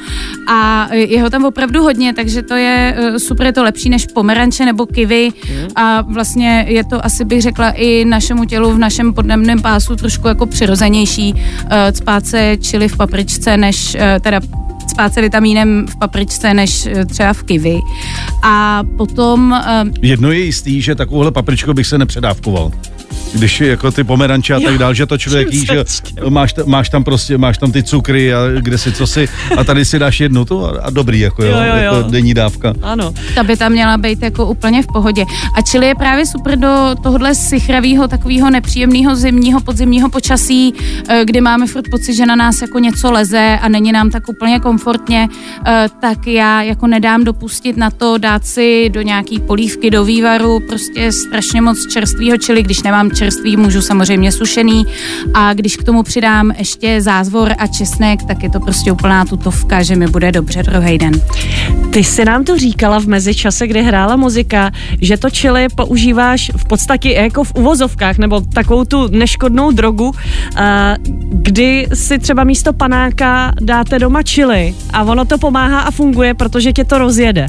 A 0.49 0.89
je 0.93 1.23
ho 1.23 1.31
tam 1.31 1.45
opravdu 1.45 1.83
hodně, 1.83 2.15
takže 2.15 2.43
to 2.43 2.55
je 2.55 2.97
super, 3.19 3.47
je 3.47 3.53
to 3.53 3.65
lepší 3.65 3.91
než 3.91 4.07
pomeranče 4.07 4.65
nebo 4.65 4.87
kivy 4.87 5.31
mm. 5.31 5.69
a 5.77 6.01
vlastně 6.01 6.65
je 6.69 6.85
to 6.85 7.05
asi 7.05 7.25
bych 7.25 7.43
řekla 7.43 7.71
i 7.71 8.05
našemu 8.05 8.45
tělu 8.45 8.73
v 8.73 8.79
našem 8.79 9.15
podnebném 9.15 9.63
pásu 9.63 9.97
trošku 9.97 10.29
jako 10.29 10.47
přirozenější 10.47 11.35
cpát 11.93 12.27
se 12.27 12.57
čili 12.61 12.89
v 12.89 12.97
papričce, 12.97 13.57
než 13.57 13.95
uh, 13.95 14.01
teda 14.21 14.41
spát 14.91 15.15
se 15.15 15.21
vitamínem 15.21 15.87
v 15.89 15.97
papričce 15.97 16.55
než 16.55 16.87
uh, 16.87 17.05
třeba 17.05 17.33
v 17.33 17.43
kiwi. 17.43 17.81
A 18.43 18.83
potom... 18.97 19.63
Jedno 20.03 20.33
je 20.33 20.39
jistý, 20.39 20.83
že 20.83 20.95
takovouhle 20.95 21.31
papričku 21.31 21.75
bych 21.75 21.87
se 21.87 21.99
nepředávkoval 21.99 22.73
když 23.35 23.61
jako 23.61 23.91
ty 23.91 24.05
pomeranče 24.05 24.55
a 24.55 24.61
tak 24.61 24.79
dál, 24.79 24.95
že 24.95 25.07
to 25.07 25.19
člověk 25.19 25.53
jí, 25.53 25.67
že 25.67 25.85
máš, 26.29 26.55
máš, 26.67 26.89
tam 26.89 27.05
prostě, 27.05 27.39
máš 27.39 27.59
tam 27.59 27.73
ty 27.73 27.83
cukry 27.83 28.35
a 28.35 28.39
kde 28.61 28.79
si 28.79 28.93
co 28.93 29.07
si 29.07 29.29
a 29.57 29.65
tady 29.65 29.85
si 29.85 29.99
dáš 29.99 30.21
jednu 30.21 30.45
tu 30.45 30.67
a, 30.67 30.71
a 30.83 30.91
dobrý, 30.91 31.21
jako 31.21 31.45
jo, 31.45 31.51
jo, 31.51 31.57
jo, 31.57 31.77
jako 31.77 31.97
jo. 31.97 32.03
denní 32.11 32.35
dávka. 32.35 32.75
Ano. 32.83 33.15
Ta 33.35 33.43
by 33.43 33.57
tam 33.57 33.73
měla 33.73 33.97
být 33.97 34.23
jako 34.23 34.47
úplně 34.47 34.83
v 34.83 34.87
pohodě. 34.87 35.25
A 35.55 35.63
čili 35.63 35.87
je 35.87 35.95
právě 35.95 36.27
super 36.27 36.59
do 36.59 36.95
tohohle 37.03 37.35
sichravého, 37.35 38.09
takového 38.09 38.51
nepříjemného 38.51 39.17
zimního, 39.17 39.61
podzimního 39.61 40.09
počasí, 40.11 40.75
eh, 41.09 41.25
kdy 41.25 41.41
máme 41.41 41.67
furt 41.67 41.91
pocit, 41.91 42.15
že 42.15 42.27
na 42.27 42.37
nás 42.37 42.63
jako 42.63 42.79
něco 42.79 43.13
leze 43.13 43.59
a 43.63 43.69
není 43.69 43.93
nám 43.93 44.11
tak 44.11 44.29
úplně 44.29 44.61
komfortně, 44.61 45.29
eh, 45.67 45.89
tak 46.01 46.27
já 46.27 46.63
jako 46.63 46.87
nedám 46.87 47.25
dopustit 47.25 47.77
na 47.77 47.91
to 47.91 48.19
dát 48.19 48.47
si 48.47 48.91
do 48.93 49.03
nějaký 49.03 49.41
polívky, 49.41 49.91
do 49.91 50.05
vývaru, 50.05 50.61
prostě 50.69 51.13
strašně 51.13 51.61
moc 51.61 51.87
čerstvého 51.87 52.37
čili, 52.37 52.63
když 52.63 52.83
nemám 52.83 53.04
čer 53.11 53.25
čerstvý, 53.35 53.57
můžu 53.57 53.83
samozřejmě 53.83 54.33
sušený 54.33 54.87
a 55.35 55.55
když 55.55 55.77
k 55.77 55.83
tomu 55.83 56.03
přidám 56.03 56.51
ještě 56.59 57.03
zázvor 57.03 57.55
a 57.59 57.67
česnek, 57.67 58.23
tak 58.23 58.43
je 58.43 58.51
to 58.51 58.61
prostě 58.61 58.93
úplná 58.93 59.25
tutovka, 59.25 59.83
že 59.83 59.97
mi 59.97 60.07
bude 60.07 60.33
dobře 60.33 60.63
druhý 60.63 60.99
den. 60.99 61.13
Ty 61.91 62.05
jsi 62.05 62.25
nám 62.25 62.45
to 62.45 62.59
říkala 62.59 63.01
v 63.01 63.07
mezičase, 63.07 63.67
kdy 63.67 63.83
hrála 63.83 64.17
muzika, 64.17 64.71
že 65.01 65.17
to 65.17 65.31
čili 65.31 65.67
používáš 65.75 66.51
v 66.57 66.65
podstatě 66.65 67.11
jako 67.11 67.45
v 67.45 67.53
uvozovkách, 67.55 68.19
nebo 68.19 68.41
takovou 68.41 68.85
tu 68.85 69.09
neškodnou 69.09 69.71
drogu, 69.71 70.13
kdy 71.31 71.87
si 71.95 72.19
třeba 72.19 72.45
místo 72.45 72.73
panáka 72.73 73.53
dáte 73.61 73.99
doma 73.99 74.23
čili 74.23 74.75
a 74.93 75.03
ono 75.03 75.25
to 75.25 75.39
pomáhá 75.39 75.81
a 75.81 75.91
funguje, 75.91 76.35
protože 76.35 76.73
tě 76.73 76.85
to 76.85 76.99
rozjede. 76.99 77.47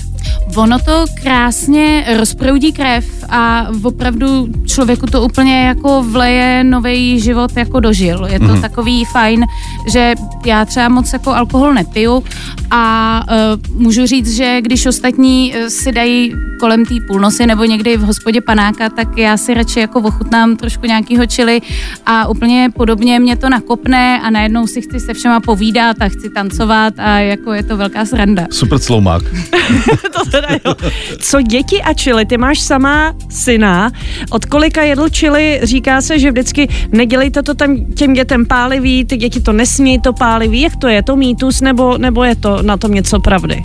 Ono 0.55 0.79
to 0.79 1.05
krásně 1.24 2.05
rozproudí 2.17 2.72
krev 2.74 3.05
a 3.29 3.67
opravdu 3.84 4.48
člověku 4.65 5.05
to 5.05 5.24
úplně 5.24 5.65
jako 5.65 6.03
vleje 6.03 6.63
nový 6.63 7.20
život 7.20 7.58
jako 7.58 7.79
dožil. 7.79 8.27
Je 8.29 8.39
to 8.39 8.46
mm-hmm. 8.46 8.62
takový 8.62 9.05
fajn, 9.05 9.46
že 9.91 10.13
já 10.46 10.65
třeba 10.65 10.89
moc 10.89 11.13
jako 11.13 11.34
alkohol 11.34 11.74
nepiju 11.74 12.24
a 12.72 13.24
uh, 13.29 13.82
můžu 13.82 14.05
říct, 14.05 14.36
že 14.36 14.62
když 14.62 14.86
ostatní 14.86 15.53
uh, 15.55 15.67
si 15.67 15.91
dají 15.91 16.34
kolem 16.60 16.86
té 16.86 16.96
půlnoci 17.08 17.46
nebo 17.46 17.63
někdy 17.63 17.98
v 17.98 18.01
hospodě 18.01 18.41
panáka, 18.41 18.89
tak 18.89 19.17
já 19.17 19.38
si 19.38 19.53
radši 19.53 19.79
jako 19.79 20.00
ochutnám 20.00 20.55
trošku 20.58 20.86
nějakýho 20.86 21.25
čili 21.25 21.62
a 22.05 22.27
úplně 22.27 22.70
podobně 22.75 23.20
mě 23.20 23.36
to 23.36 23.50
nakopne 23.50 24.22
a 24.22 24.29
najednou 24.29 24.67
si 24.67 24.82
chci 24.82 25.00
se 25.00 25.13
všema 25.13 25.39
povídat 25.39 25.98
a 26.00 26.10
chci 26.10 26.29
tancovat 26.29 26.94
a 26.98 27.20
jako 27.20 27.53
je 27.53 27.63
to 27.63 27.77
velká 27.77 28.05
sranda. 28.05 28.48
Super 28.51 28.79
cloumák. 28.79 29.24
to 30.17 30.29
teda 30.29 30.48
jo. 30.65 30.75
Co 31.19 31.41
děti 31.41 31.81
a 31.81 31.93
čili? 31.93 32.25
Ty 32.25 32.38
máš 32.38 32.60
sama 32.60 33.13
syna. 33.29 33.91
Od 34.29 34.45
kolika 34.45 34.81
jedl 34.84 35.10
čili? 35.10 35.60
Říká 35.63 36.01
se, 36.01 36.19
že 36.19 36.31
vždycky 36.31 36.67
nedělejte 36.91 37.43
to 37.43 37.53
tam 37.53 37.86
těm 37.93 38.13
dětem 38.13 38.45
pálivý, 38.45 39.05
ty 39.05 39.17
děti 39.17 39.41
to 39.41 39.53
nesmí 39.53 40.00
to 40.00 40.13
pálivý. 40.13 40.62
Jak 40.62 40.75
to 40.75 40.88
je? 40.88 41.03
To 41.03 41.15
mýtus 41.15 41.62
nebo, 41.62 41.98
nebo 41.98 42.24
je 42.24 42.36
to 42.36 42.62
na 42.62 42.77
tom 42.77 42.91
něco 42.91 43.19
pravdy? 43.19 43.62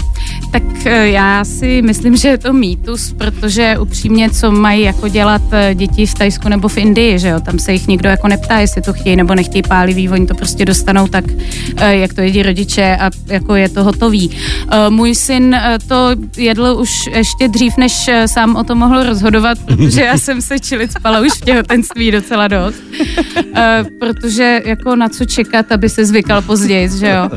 Tak 0.53 0.63
eh, 0.87 1.09
já 1.09 1.45
si 1.45 1.83
myslím, 1.83 2.17
že 2.17 2.29
je 2.29 2.39
to 2.39 2.53
mýtus, 2.53 3.13
protože 3.19 3.79
upřímně, 3.79 4.31
co 4.31 4.51
mají 4.53 4.83
jako 4.83 5.09
dělat 5.09 5.43
eh, 5.53 5.75
děti 5.75 6.07
v 6.07 6.15
Tajsku 6.15 6.49
nebo 6.49 6.69
v 6.69 6.79
Indii, 6.79 7.19
že 7.19 7.29
jo? 7.29 7.41
Tam 7.41 7.59
se 7.59 7.73
jich 7.73 7.89
nikdo 7.89 8.09
jako 8.09 8.29
neptá, 8.29 8.59
jestli 8.59 8.83
to 8.83 8.93
chtějí 8.93 9.17
nebo 9.17 9.35
nechtějí 9.35 9.63
pálivý, 9.63 10.09
oni 10.09 10.27
to 10.27 10.35
prostě 10.35 10.65
dostanou 10.65 11.09
tak, 11.09 11.25
eh, 11.77 11.97
jak 11.97 12.15
to 12.15 12.21
jedí 12.21 12.43
rodiče 12.43 12.97
a 13.01 13.11
jako 13.27 13.55
je 13.55 13.69
to 13.69 13.85
hotový. 13.85 14.31
Můj 14.89 15.15
syn 15.15 15.57
to 15.89 16.11
jedl 16.37 16.77
už 16.81 17.07
ještě 17.07 17.49
dřív, 17.49 17.77
než 17.77 18.11
sám 18.27 18.57
o 18.57 18.65
tom 18.65 18.79
mohl 18.79 19.03
rozhodovat, 19.03 19.59
protože 19.67 20.01
já 20.01 20.19
jsem 20.19 20.43
se 20.43 20.59
čili 20.59 20.89
spala 20.89 21.21
už 21.21 21.33
v 21.33 21.41
těhotenství 21.41 22.11
docela 22.11 22.49
dost. 22.49 22.83
Protože 24.01 24.63
jako 24.65 24.97
na 24.97 25.09
co 25.09 25.25
čekat, 25.25 25.73
aby 25.73 25.89
se 25.89 26.05
zvykal 26.05 26.43
později, 26.43 26.89
že 26.99 27.09
jo? 27.09 27.31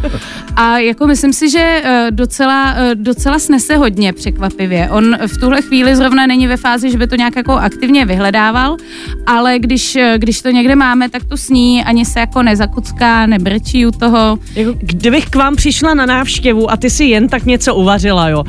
A 0.56 0.78
jako 0.78 1.08
myslím 1.08 1.34
si, 1.34 1.50
že 1.50 1.84
docela 2.10 2.76
docela 2.94 3.40
snese 3.40 3.76
hodně 3.76 4.14
překvapivě. 4.14 4.90
On 4.90 5.18
v 5.28 5.38
tuhle 5.38 5.62
chvíli 5.62 5.96
zrovna 5.96 6.28
není 6.28 6.48
ve 6.48 6.58
fázi, 6.58 6.92
že 6.92 6.98
by 6.98 7.08
to 7.08 7.16
nějak 7.16 7.36
jako 7.36 7.52
aktivně 7.52 8.06
vyhledával, 8.06 8.78
ale 9.26 9.60
když, 9.60 9.98
když 10.18 10.42
to 10.42 10.50
někde 10.50 10.76
máme, 10.76 11.10
tak 11.10 11.24
to 11.24 11.38
sní, 11.38 11.84
ani 11.84 12.06
se 12.06 12.20
jako 12.20 12.44
nezakucká, 12.44 13.26
nebrečí 13.26 13.86
u 13.86 13.92
toho. 13.92 14.40
Jako, 14.56 14.74
kdybych 14.80 15.30
k 15.30 15.36
vám 15.36 15.56
přišla 15.56 15.94
na 15.94 16.06
návštěvu 16.06 16.72
a 16.72 16.78
ty 16.78 16.90
si 16.90 17.04
jen 17.04 17.30
tak 17.30 17.46
něco 17.46 17.76
uvařila, 17.76 18.30
jo. 18.30 18.44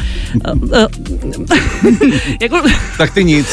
jako... 2.41 2.63
Tak 2.99 3.15
ty 3.15 3.25
nic. 3.25 3.47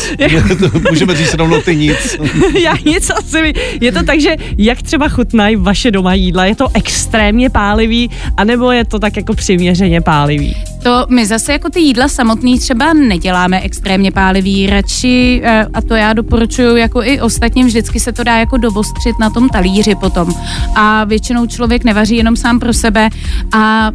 Můžeme 0.89 1.15
říct 1.15 1.33
rovnou 1.33 1.61
ty 1.61 1.75
nic. 1.75 2.17
Já 2.63 2.73
nic 2.85 3.09
asi. 3.09 3.53
Je 3.81 3.91
to 3.91 4.03
tak, 4.03 4.19
že 4.19 4.35
jak 4.57 4.81
třeba 4.81 5.09
chutnají 5.09 5.55
vaše 5.55 5.91
doma 5.91 6.13
jídla? 6.13 6.45
Je 6.45 6.55
to 6.55 6.67
extrémně 6.73 7.49
pálivý, 7.49 8.09
anebo 8.37 8.71
je 8.71 8.85
to 8.85 8.99
tak 8.99 9.17
jako 9.17 9.33
přiměřeně 9.33 10.01
pálivý? 10.01 10.55
To 10.83 11.05
my 11.09 11.25
zase 11.25 11.51
jako 11.51 11.69
ty 11.69 11.79
jídla 11.79 12.07
samotný 12.07 12.59
třeba 12.59 12.93
neděláme 12.93 13.61
extrémně 13.61 14.11
pálivý, 14.11 14.67
radši, 14.67 15.41
eh, 15.43 15.65
a 15.73 15.81
to 15.81 15.95
já 15.95 16.13
doporučuju 16.13 16.75
jako 16.75 17.03
i 17.03 17.21
ostatním, 17.21 17.67
vždycky 17.67 17.99
se 17.99 18.11
to 18.11 18.23
dá 18.23 18.37
jako 18.37 18.57
dovostřit 18.57 19.19
na 19.19 19.29
tom 19.29 19.49
talíři 19.49 19.95
potom. 19.95 20.33
A 20.75 21.03
většinou 21.03 21.45
člověk 21.47 21.83
nevaří 21.83 22.15
jenom 22.15 22.35
sám 22.35 22.59
pro 22.59 22.73
sebe 22.73 23.09
a 23.53 23.91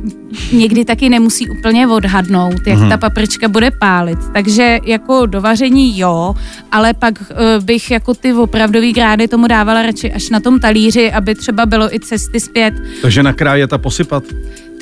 někdy 0.52 0.84
taky 0.84 1.08
nemusí 1.08 1.48
úplně 1.48 1.86
odhadnout, 1.86 2.66
jak 2.66 2.78
mm. 2.78 2.88
ta 2.88 2.96
paprička 2.96 3.48
bude 3.48 3.70
pálit. 3.70 4.18
Takže 4.32 4.78
jako 4.84 5.26
dovaření 5.26 5.98
jo, 5.98 6.34
ale 6.72 6.94
pak 6.94 7.20
uh, 7.20 7.64
bych 7.64 7.90
jako 7.90 8.14
ty 8.14 8.32
opravdový 8.32 8.92
grády 8.92 9.28
tomu 9.28 9.46
dávala 9.46 9.82
radši 9.82 10.12
až 10.12 10.30
na 10.30 10.40
tom 10.40 10.60
talíři, 10.60 11.12
aby 11.12 11.34
třeba 11.34 11.66
bylo 11.66 11.94
i 11.94 12.00
cesty 12.00 12.40
zpět. 12.40 12.74
Takže 13.02 13.22
nakrájet 13.22 13.72
a 13.72 13.78
posypat? 13.78 14.24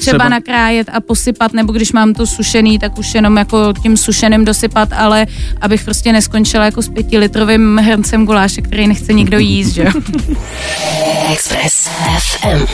Třeba, 0.05 0.19
třeba 0.19 0.29
nakrájet 0.29 0.89
a 0.93 1.01
posypat, 1.01 1.53
nebo 1.53 1.73
když 1.73 1.93
mám 1.93 2.15
to 2.15 2.27
sušený, 2.27 2.79
tak 2.79 2.99
už 2.99 3.15
jenom 3.15 3.37
jako 3.37 3.73
tím 3.83 3.97
sušeným 3.97 4.45
dosypat, 4.45 4.93
ale 4.93 5.27
abych 5.61 5.85
prostě 5.85 6.13
neskončila 6.13 6.65
jako 6.65 6.83
s 6.83 6.89
pětilitrovým 6.89 7.77
hrncem 7.77 8.27
guláše, 8.27 8.63
který 8.63 8.87
nechce 8.87 9.13
nikdo 9.13 9.39
jíst, 9.39 9.69
že 9.69 9.85
Express 11.33 11.89
FM. 12.19 12.67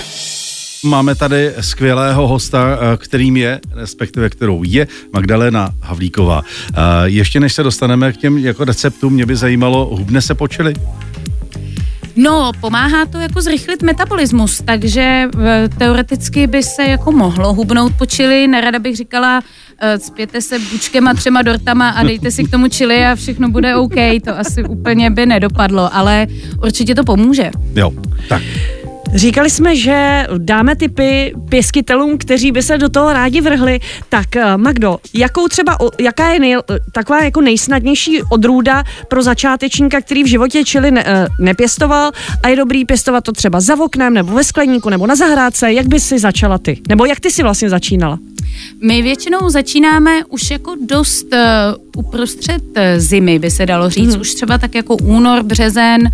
Máme 0.85 1.15
tady 1.15 1.53
skvělého 1.61 2.29
hosta, 2.29 2.79
eh, 2.81 2.97
kterým 2.97 3.37
je, 3.37 3.61
respektive 3.75 4.31
kterou 4.31 4.63
je 4.63 4.87
Magdalena 5.13 5.71
Havlíková. 5.83 6.43
Eh, 6.43 6.75
ještě 7.05 7.41
než 7.41 7.53
se 7.53 7.63
dostaneme 7.63 8.13
k 8.13 8.17
těm 8.17 8.39
jako 8.39 8.65
receptům, 8.65 9.13
mě 9.13 9.27
by 9.27 9.37
zajímalo, 9.37 9.97
hubne 9.97 10.23
se 10.23 10.35
počili? 10.35 10.75
No, 12.23 12.53
pomáhá 12.61 13.07
to 13.07 13.19
jako 13.19 13.43
zrychlit 13.43 13.83
metabolismus, 13.83 14.63
takže 14.65 15.29
eh, 15.43 15.69
teoreticky 15.79 16.47
by 16.47 16.63
se 16.63 16.85
jako 16.85 17.13
mohlo 17.13 17.55
hubnout 17.55 17.93
po 17.99 18.07
čili. 18.07 18.49
Nerada 18.49 18.79
bych 18.79 18.97
říkala, 18.97 19.43
eh, 19.81 19.99
spěte 19.99 20.41
se 20.41 20.59
bučkem 20.59 21.09
a 21.09 21.15
třema 21.15 21.43
dortama 21.43 21.89
a 21.89 22.03
dejte 22.03 22.31
si 22.31 22.45
k 22.45 22.51
tomu 22.51 22.69
čili 22.69 23.05
a 23.05 23.15
všechno 23.15 23.49
bude 23.49 23.77
OK. 23.77 23.95
To 24.25 24.39
asi 24.39 24.65
úplně 24.65 25.11
by 25.11 25.27
nedopadlo, 25.27 25.95
ale 25.95 26.27
určitě 26.63 26.95
to 26.95 27.05
pomůže. 27.05 27.51
Jo, 27.77 27.93
tak. 28.29 28.43
Říkali 29.15 29.51
jsme, 29.51 29.77
že 29.77 30.27
dáme 30.39 30.77
typy 30.77 31.35
pěstitelům, 31.49 32.19
kteří 32.19 32.53
by 32.53 32.63
se 32.63 32.79
do 32.79 32.89
toho 32.89 33.13
rádi 33.13 33.41
vrhli. 33.41 33.81
Tak 34.09 34.37
eh, 34.37 34.57
Magdo, 34.57 34.99
jakou 35.15 35.49
třeba, 35.49 35.77
jaká 36.01 36.29
je 36.29 36.41
nej, 36.41 36.57
taková 36.93 37.25
jako 37.25 37.41
nejsnadnější 37.41 38.23
odrůda 38.23 38.85
pro 39.09 39.23
začátečníka, 39.23 40.01
který 40.01 40.23
v 40.25 40.27
životě 40.27 40.65
čili 40.65 40.91
ne, 40.91 41.05
eh, 41.07 41.27
nepěstoval 41.41 42.13
a 42.43 42.49
je 42.49 42.57
dobrý 42.57 42.85
pěstovat 42.85 43.25
to 43.25 43.33
třeba 43.33 43.61
za 43.61 43.81
oknem 43.81 44.15
nebo 44.15 44.33
ve 44.33 44.45
skleníku 44.45 44.91
nebo 44.91 45.07
na 45.07 45.17
zahrádce, 45.17 45.73
jak 45.73 45.87
by 45.87 46.01
si 46.01 46.19
začala 46.19 46.59
ty? 46.59 46.81
Nebo 46.89 47.05
jak 47.05 47.21
ty 47.21 47.31
si 47.31 47.43
vlastně 47.43 47.71
začínala? 47.71 48.19
My 48.83 49.03
většinou 49.03 49.51
začínáme 49.51 50.25
už 50.25 50.51
jako 50.51 50.75
dost 50.89 51.27
uh, 51.33 52.05
uprostřed 52.05 52.63
zimy, 52.97 53.39
by 53.39 53.51
se 53.51 53.67
dalo 53.67 53.91
říct. 53.91 54.15
Mm. 54.15 54.21
Už 54.21 54.35
třeba 54.35 54.59
tak 54.59 54.75
jako 54.75 54.97
únor, 54.97 55.43
březen 55.43 56.03
uh, 56.03 56.11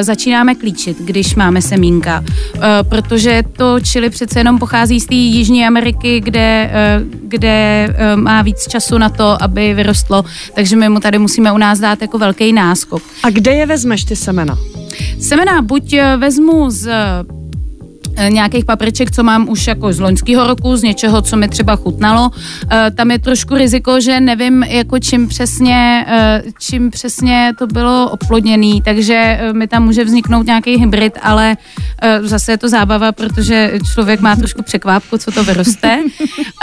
začínáme 0.00 0.54
klíčit, 0.54 0.98
když 0.98 1.34
máme 1.34 1.62
semínka. 1.62 2.21
Uh, 2.22 2.62
protože 2.88 3.42
to 3.56 3.80
čili 3.80 4.10
přece 4.10 4.40
jenom 4.40 4.58
pochází 4.58 5.00
z 5.00 5.06
té 5.06 5.14
Jižní 5.14 5.66
Ameriky, 5.66 6.20
kde, 6.20 6.70
uh, 6.70 7.28
kde 7.28 7.88
uh, 7.88 8.20
má 8.20 8.42
víc 8.42 8.68
času 8.68 8.98
na 8.98 9.08
to, 9.08 9.42
aby 9.42 9.74
vyrostlo. 9.74 10.24
Takže 10.54 10.76
my 10.76 10.88
mu 10.88 11.00
tady 11.00 11.18
musíme 11.18 11.52
u 11.52 11.58
nás 11.58 11.78
dát 11.78 12.02
jako 12.02 12.18
velký 12.18 12.52
náskok. 12.52 13.02
A 13.22 13.30
kde 13.30 13.52
je 13.52 13.66
vezmeš 13.66 14.04
ty 14.04 14.16
semena? 14.16 14.58
Semena 15.20 15.62
buď 15.62 15.92
eh, 15.92 16.16
vezmu 16.16 16.70
z 16.70 16.86
eh, 16.86 17.41
nějakých 18.28 18.64
papriček, 18.64 19.10
co 19.10 19.22
mám 19.22 19.48
už 19.48 19.66
jako 19.66 19.92
z 19.92 20.00
loňského 20.00 20.46
roku, 20.46 20.76
z 20.76 20.82
něčeho, 20.82 21.22
co 21.22 21.36
mi 21.36 21.48
třeba 21.48 21.76
chutnalo. 21.76 22.30
Eh, 22.70 22.90
Tam 22.90 23.10
je 23.10 23.18
trošku 23.18 23.54
riziko, 23.54 24.00
že 24.00 24.20
nevím, 24.20 24.62
jako 24.62 24.98
čím 24.98 25.28
přesně, 25.28 26.04
eh, 26.08 26.42
čím 26.60 26.90
přesně 26.90 27.52
to 27.58 27.66
bylo 27.66 28.10
oplodněný, 28.10 28.82
takže 28.82 29.14
eh, 29.40 29.52
mi 29.52 29.66
tam 29.68 29.84
může 29.84 30.04
vzniknout 30.04 30.46
nějaký 30.46 30.76
hybrid, 30.76 31.18
ale 31.22 31.56
eh, 32.02 32.18
zase 32.22 32.52
je 32.52 32.58
to 32.58 32.68
zábava, 32.68 33.12
protože 33.12 33.72
člověk 33.92 34.20
má 34.20 34.36
trošku 34.36 34.62
překvápku, 34.62 35.18
co 35.18 35.30
to 35.32 35.44
vyroste. 35.44 35.98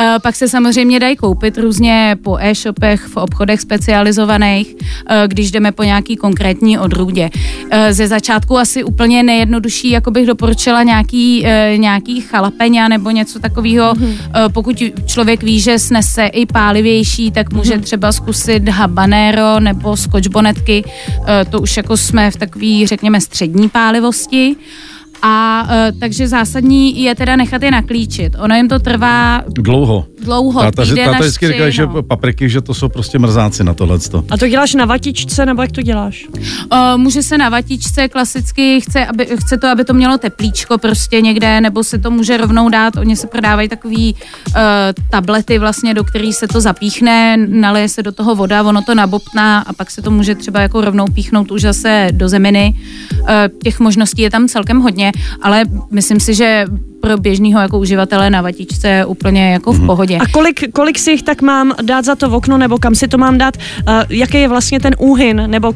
Eh, 0.02 0.16
Pak 0.24 0.36
se 0.36 0.48
samozřejmě 0.48 1.00
dají 1.00 1.16
koupit 1.16 1.58
různě 1.58 2.16
po 2.24 2.38
e-shopech, 2.40 3.02
v 3.08 3.18
obchodech 3.18 3.62
specializovaných, 3.62 4.76
eh, 5.10 5.24
když 5.28 5.52
jdeme 5.52 5.72
po 5.72 5.84
nějaký 5.84 6.16
konkrétní 6.16 6.80
odrůdě. 6.80 7.30
Eh, 7.72 7.94
Ze 7.94 8.08
začátku 8.08 8.58
asi 8.58 8.84
úplně 8.84 9.24
nejjednodušší, 9.24 9.90
jako 9.90 10.12
bych 10.12 10.28
doporučila 10.28 10.84
nějaký, 10.84 11.39
eh, 11.46 11.74
nějaký 11.78 12.22
chalapeňa 12.22 12.88
nebo 12.88 13.10
něco 13.12 13.40
takového. 13.40 13.94
Mhm. 13.98 14.06
Mm-hmm. 14.08 14.52
Pokud 14.52 14.84
člověk 15.06 15.44
ví, 15.44 15.60
že 15.60 15.80
snese 15.80 16.26
i 16.26 16.46
pálivější, 16.46 17.32
tak 17.32 17.54
může 17.54 17.72
Mhm. 17.74 17.80
mm-hmm. 17.80 17.84
třeba 17.84 18.12
zkusit 18.12 18.70
habanero 18.70 19.60
nebo 19.60 19.98
skočbonetky. 19.98 20.84
Eh, 21.28 21.46
To 21.46 21.62
už 21.62 21.78
jako 21.78 21.98
jsme 21.98 22.32
v 22.32 22.36
takové, 22.36 22.88
řekněme, 22.88 23.22
střední 23.22 23.70
pálivosti. 23.70 24.56
A 25.22 25.68
e, 25.72 25.92
takže 25.92 26.28
zásadní 26.28 27.04
je 27.04 27.16
teda 27.16 27.36
nechat 27.36 27.64
je 27.64 27.72
naklíčit. 27.72 28.36
Ono 28.40 28.56
jim 28.56 28.68
to 28.68 28.80
trvá 28.80 29.44
Dlouho. 29.48 30.06
dlouho, 30.24 30.62
Táta, 30.62 30.86
že, 30.86 30.92
týden 30.92 31.06
táta 31.06 31.18
až 31.18 31.24
vždycky 31.24 31.48
říká, 31.48 31.70
že 31.70 31.88
papriky, 32.08 32.50
že 32.50 32.62
to 32.62 32.74
jsou 32.74 32.90
prostě 32.90 33.20
mrzáci 33.20 33.64
na 33.64 33.74
tohleto. 33.74 34.24
A 34.30 34.38
to 34.38 34.48
děláš 34.48 34.76
na 34.76 34.86
vatičce, 34.86 35.46
nebo 35.46 35.62
jak 35.62 35.72
to 35.72 35.82
děláš? 35.82 36.28
Uh, 36.72 36.98
může 36.98 37.24
se 37.24 37.38
na 37.38 37.50
vatičce 37.50 38.08
klasicky, 38.08 38.82
chce, 38.82 39.06
aby, 39.06 39.26
chce 39.26 39.58
to, 39.58 39.68
aby 39.68 39.84
to 39.86 39.94
mělo 39.94 40.18
teplíčko 40.18 40.78
prostě 40.78 41.22
někde, 41.22 41.62
nebo 41.62 41.84
se 41.84 41.98
to 41.98 42.12
může 42.12 42.38
rovnou 42.38 42.70
dát, 42.70 42.98
oni 42.98 43.16
se 43.16 43.28
prodávají 43.28 43.70
takový 43.70 44.16
uh, 44.48 44.54
tablety 45.10 45.60
vlastně, 45.60 45.94
do 45.94 46.04
kterých 46.04 46.36
se 46.36 46.48
to 46.48 46.62
zapíchne, 46.62 47.38
naleje 47.38 47.90
se 47.90 48.04
do 48.04 48.12
toho 48.12 48.36
voda, 48.36 48.64
ono 48.64 48.82
to 48.82 48.96
nabobtná 48.96 49.60
a 49.60 49.74
pak 49.74 49.92
se 49.92 50.02
to 50.02 50.12
může 50.12 50.36
třeba 50.36 50.62
jako 50.62 50.82
rovnou 50.82 51.06
píchnout 51.14 51.52
už 51.52 51.62
zase 51.62 52.08
do 52.12 52.30
zeminy. 52.30 52.74
Uh, 53.22 53.28
těch 53.64 53.80
možností 53.80 54.22
je 54.22 54.30
tam 54.30 54.48
celkem 54.48 54.80
hodně, 54.80 55.09
ale 55.42 55.66
myslím 55.92 56.20
si, 56.20 56.34
že 56.34 56.66
pro 57.02 57.18
běžného 57.18 57.62
jako 57.62 57.80
uživatele 57.80 58.30
na 58.30 58.42
vatičce 58.42 58.88
je 58.90 59.06
úplně 59.06 59.52
jako 59.52 59.74
Mhm. 59.74 59.84
v 59.84 59.86
pohodě. 59.86 60.18
A 60.18 60.28
kolik, 60.32 60.72
kolik 60.74 61.00
si 61.00 61.12
jich 61.12 61.24
tak 61.24 61.42
mám 61.42 61.74
dát 61.82 62.06
za 62.06 62.16
to 62.16 62.30
v 62.30 62.34
okno, 62.34 62.58
nebo 62.58 62.78
kam 62.78 62.96
si 62.96 63.08
to 63.08 63.18
mám 63.18 63.38
dát? 63.38 63.58
Uh, 63.58 63.94
jaký 64.10 64.38
je 64.38 64.48
vlastně 64.48 64.80
ten 64.80 64.96
úhyn, 65.00 65.44
nebo 65.48 65.74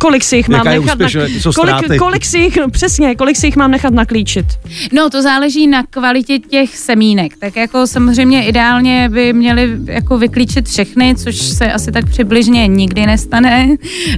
kolik 0.00 0.24
si 0.24 0.36
jich 0.36 0.48
mám 0.48 0.66
Jaká 0.66 0.80
nechat 0.80 1.00
jaký 1.00 1.40
jsou 1.40 1.52
kolik, 1.52 1.98
kolik 1.98 2.24
si 2.24 2.38
jich, 2.38 2.56
no, 2.56 2.68
přesně, 2.70 3.14
kolik 3.14 3.36
si 3.36 3.46
jich 3.46 3.56
mám 3.56 3.70
nechat 3.70 3.94
naklíčit? 3.94 4.46
No, 4.92 5.10
to 5.10 5.22
záleží 5.22 5.66
na 5.66 5.82
kvalitě 5.90 6.38
těch 6.38 6.76
semínek. 6.76 7.32
Tak 7.40 7.56
jako 7.56 7.86
samozřejmě 7.86 8.44
ideálně 8.44 9.08
by 9.12 9.32
měli 9.32 9.76
jako 9.84 10.18
vyklíčit 10.18 10.68
všechny, 10.68 11.14
což 11.14 11.36
se 11.36 11.72
asi 11.72 11.92
tak 11.92 12.10
přibližně 12.10 12.66
nikdy 12.66 13.06
nestane. 13.06 13.68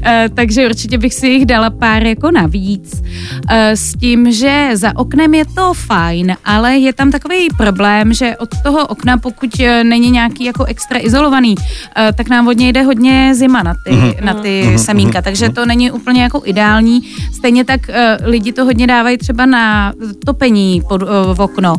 Eh, 0.05 0.29
takže 0.35 0.67
určitě 0.67 0.99
bych 0.99 1.15
si 1.15 1.27
jich 1.29 1.47
dala 1.47 1.71
pár 1.71 2.03
jako 2.07 2.31
navíc. 2.31 3.03
Eh, 3.51 3.77
s 3.77 3.95
tím, 3.95 4.33
že 4.33 4.71
za 4.75 4.97
oknem 4.97 5.35
je 5.35 5.45
to 5.55 5.75
fajn, 5.75 6.20
ale 6.45 6.79
je 6.79 6.93
tam 6.93 7.11
takový 7.11 7.49
problém, 7.57 8.13
že 8.13 8.37
od 8.37 8.49
toho 8.63 8.87
okna, 8.87 9.19
pokud 9.19 9.51
eh, 9.61 9.85
není 9.85 10.11
nějaký 10.11 10.45
jako 10.45 10.65
extra 10.65 10.99
izolovaný, 11.03 11.55
eh, 11.97 12.13
tak 12.13 12.29
nám 12.29 12.45
hodně 12.45 12.69
jde 12.69 12.83
hodně 12.83 13.35
zima 13.35 13.63
na 13.63 13.75
ty, 13.85 14.17
na 14.25 14.35
ty 14.35 14.79
semínka, 14.79 15.23
takže 15.23 15.49
to 15.49 15.67
není 15.67 15.91
úplně 15.91 16.23
jako 16.23 16.43
ideální. 16.45 17.01
Stejně 17.33 17.65
tak 17.65 17.89
eh, 17.89 18.19
lidi 18.25 18.53
to 18.53 18.65
hodně 18.65 18.87
dávají 18.87 19.19
třeba 19.19 19.47
na 19.47 19.93
topení 20.25 20.83
pod, 20.89 21.03
v 21.35 21.41
okno, 21.41 21.75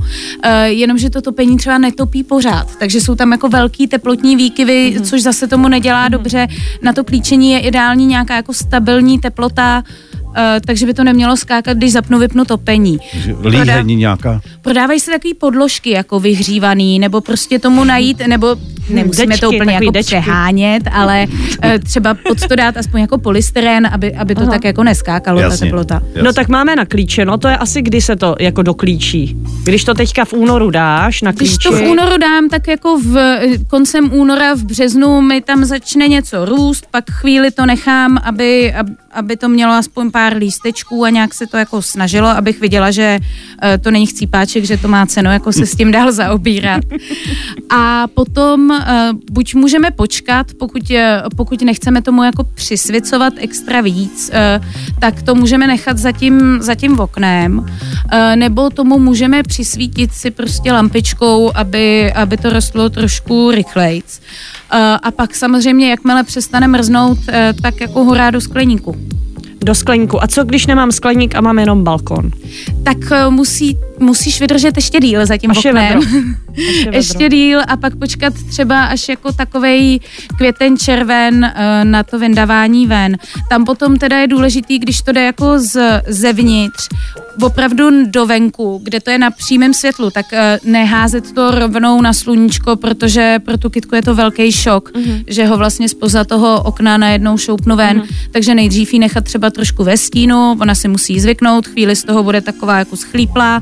jenomže 0.66 1.10
to 1.10 1.22
topení 1.22 1.58
třeba 1.58 1.78
netopí 1.78 2.24
pořád, 2.24 2.76
takže 2.76 3.02
jsou 3.02 3.16
tam 3.16 3.32
jako 3.32 3.50
velký 3.50 3.88
teplotní 3.88 4.36
výkyvy, 4.36 4.96
což 5.04 5.22
zase 5.22 5.48
tomu 5.48 5.68
nedělá 5.68 6.08
dobře. 6.08 6.48
Na 6.82 6.94
to 6.94 7.04
klíčení 7.04 7.52
je 7.52 7.60
ideální 7.60 8.06
nějaká 8.06 8.36
jako 8.36 8.54
stabilní 8.54 9.20
teplota, 9.20 9.84
takže 10.66 10.86
by 10.86 10.94
to 10.94 11.04
nemělo 11.04 11.38
skákat, 11.38 11.78
když 11.78 11.92
zapnu, 11.92 12.20
vypnu 12.20 12.46
topení. 12.46 13.00
Líhení 13.46 13.96
nějaká. 13.96 14.42
Prodávají 14.62 15.00
se 15.00 15.12
takové 15.12 15.34
podložky 15.34 15.90
jako 15.90 16.20
vyhřívaný, 16.20 17.00
nebo 17.00 17.22
prostě 17.22 17.60
tomu 17.60 17.84
najít, 17.84 18.28
nebo 18.28 18.56
nemusíme 18.90 19.28
Dečky, 19.28 19.42
to 19.42 19.52
úplně 19.52 19.74
jako 19.74 19.92
dečky. 19.92 20.06
přehánět, 20.08 20.84
ale 20.92 21.28
eh, 21.64 21.80
třeba 21.80 22.14
pod 22.14 22.48
to 22.48 22.56
dát 22.56 22.78
aspoň 22.78 23.02
jako 23.02 23.18
polystyren, 23.18 23.88
aby, 23.92 24.14
aby 24.16 24.36
to 24.36 24.42
Aha. 24.42 24.52
tak 24.52 24.64
jako 24.64 24.84
neskákalo, 24.84 25.40
ta 25.40 25.44
Jasně. 25.46 25.66
teplota. 25.68 26.02
Jasně. 26.08 26.24
No 26.24 26.34
tak 26.34 26.48
máme 26.48 26.76
naklíčeno, 26.76 27.38
to 27.38 27.48
je 27.48 27.58
asi 27.58 27.82
kdy 27.82 28.02
se 28.02 28.16
to 28.16 28.36
jako 28.40 28.62
doklíčí. 28.62 29.38
Když 29.64 29.84
to 29.84 29.94
teďka 29.94 30.26
v 30.26 30.34
únoru 30.34 30.70
dáš 30.70 31.22
na 31.22 31.32
Když 31.32 31.50
klíči. 31.50 31.68
to 31.70 31.72
v 31.76 31.82
únoru 31.90 32.18
dám, 32.18 32.50
tak 32.50 32.68
jako 32.68 33.00
v 33.00 33.16
koncem 33.68 34.14
února, 34.14 34.54
v 34.54 34.64
březnu 34.64 35.22
mi 35.22 35.42
tam 35.42 35.66
začne 35.66 36.08
něco 36.08 36.46
růst, 36.46 36.86
pak 36.92 37.04
chvíli 37.12 37.52
to 37.52 37.66
nechám, 37.66 38.18
aby, 38.24 38.74
ab- 38.80 38.96
aby 39.12 39.38
to 39.38 39.50
mělo 39.50 39.74
aspoň 39.74 40.12
pár 40.12 40.38
lístečků 40.38 41.04
a 41.06 41.10
nějak 41.10 41.34
se 41.34 41.48
to 41.48 41.58
jako 41.58 41.82
snažilo, 41.82 42.28
abych 42.28 42.62
viděla, 42.62 42.92
že 42.92 43.20
eh, 43.64 43.78
to 43.78 43.92
není 43.92 44.06
chcípáček, 44.06 44.64
že 44.64 44.78
to 44.78 44.88
má 44.88 45.06
cenu 45.06 45.32
jako 45.32 45.52
se 45.54 45.66
s 45.66 45.76
tím 45.76 45.92
dál 45.92 46.12
zaobírat. 46.12 46.82
A 47.70 48.08
potom 48.14 48.71
eh, 48.74 49.10
buď 49.32 49.56
můžeme 49.56 49.92
počkat, 49.92 50.48
pokud, 50.60 50.92
eh, 50.92 51.24
pokud 51.36 51.62
nechceme 51.62 52.02
tomu 52.02 52.24
jako 52.24 52.44
přisvěcovat 52.44 53.34
extra 53.38 53.82
víc, 53.82 54.30
eh, 54.34 54.62
tak 55.00 55.22
to 55.22 55.36
můžeme 55.36 55.68
nechat 55.68 55.98
za 55.98 56.12
tím, 56.12 56.58
za 56.62 56.76
tím 56.76 57.00
oknem, 57.00 57.66
eh, 58.12 58.36
nebo 58.36 58.70
tomu 58.70 59.00
můžeme 59.00 59.44
přisvítit 59.44 60.14
si 60.14 60.32
prostě 60.32 60.72
lampičkou, 60.74 61.52
aby, 61.56 62.14
aby 62.14 62.38
to 62.38 62.50
rostlo 62.50 62.90
trošku 62.90 63.52
rychlejc. 63.52 64.22
Eh, 64.74 64.98
A 65.04 65.12
pak 65.12 65.36
samozřejmě, 65.36 65.90
jakmile 65.90 66.24
přestane 66.24 66.68
mrznout, 66.68 67.18
eh, 67.30 67.54
tak 67.62 67.82
jako 67.82 68.04
hurá 68.04 68.32
do 68.32 68.42
skleníku. 68.42 68.96
Do 69.64 69.76
skleníku. 69.76 70.24
A 70.24 70.28
co 70.28 70.44
když 70.44 70.68
nemám 70.68 70.92
skleník 70.92 71.36
a 71.36 71.42
mám 71.42 71.60
jenom 71.60 71.84
balkon? 71.84 72.32
Tak 72.84 72.98
musí, 73.30 73.78
musíš 74.02 74.40
vydržet 74.40 74.76
ještě 74.76 75.00
díl 75.00 75.26
za 75.26 75.38
tím 75.38 75.52
Až 75.52 75.66
je 75.66 75.72
oknem. 75.72 76.00
vedro. 76.00 76.02
Až 76.52 76.58
je 76.58 76.86
vedro. 76.86 76.98
ještě 76.98 77.30
díl 77.30 77.60
a 77.68 77.78
pak 77.78 77.96
počkat 77.96 78.34
třeba 78.50 78.86
až 78.86 79.10
jako 79.10 79.32
takovej 79.32 80.00
květen 80.38 80.78
červen 80.78 81.46
eh, 81.46 81.86
na 81.86 82.04
to 82.04 82.20
vyndavání 82.20 82.88
ven. 82.88 83.18
Tam 83.50 83.66
potom 83.66 83.98
teda 83.98 84.18
je 84.18 84.28
důležitý, 84.28 84.80
když 84.80 85.02
to 85.02 85.12
jde 85.12 85.24
jako 85.24 85.60
z, 85.60 86.02
zevnitř, 86.08 86.90
opravdu 87.42 88.06
do 88.06 88.26
venku, 88.26 88.82
kde 88.84 89.00
to 89.00 89.10
je 89.12 89.18
na 89.18 89.32
přímém 89.32 89.74
světlu, 89.74 90.10
tak 90.10 90.26
eh, 90.34 90.60
neházet 90.64 91.32
to 91.32 91.52
rovnou 91.52 92.02
na 92.02 92.14
sluníčko, 92.14 92.76
protože 92.76 93.40
pro 93.46 93.58
tu 93.58 93.70
kytku 93.70 93.96
je 93.96 94.02
to 94.02 94.16
velký 94.16 94.52
šok, 94.52 94.92
mm-hmm. 94.92 95.24
že 95.28 95.46
ho 95.46 95.58
vlastně 95.58 95.90
spoza 95.90 96.24
toho 96.24 96.62
okna 96.64 96.98
najednou 96.98 97.38
šoupnu 97.38 97.76
ven, 97.76 98.00
mm-hmm. 98.00 98.16
takže 98.32 98.56
nejdřív 98.56 98.94
ji 98.94 99.00
nechat 99.00 99.24
třeba 99.24 99.50
trošku 99.50 99.84
ve 99.84 99.98
stínu, 99.98 100.58
ona 100.62 100.76
si 100.76 100.88
musí 100.88 101.20
zvyknout, 101.20 101.68
chvíli 101.68 101.96
z 101.96 102.04
toho 102.04 102.24
bude 102.24 102.42
taková 102.42 102.80
jako 102.80 102.98
schlíplá, 102.98 103.62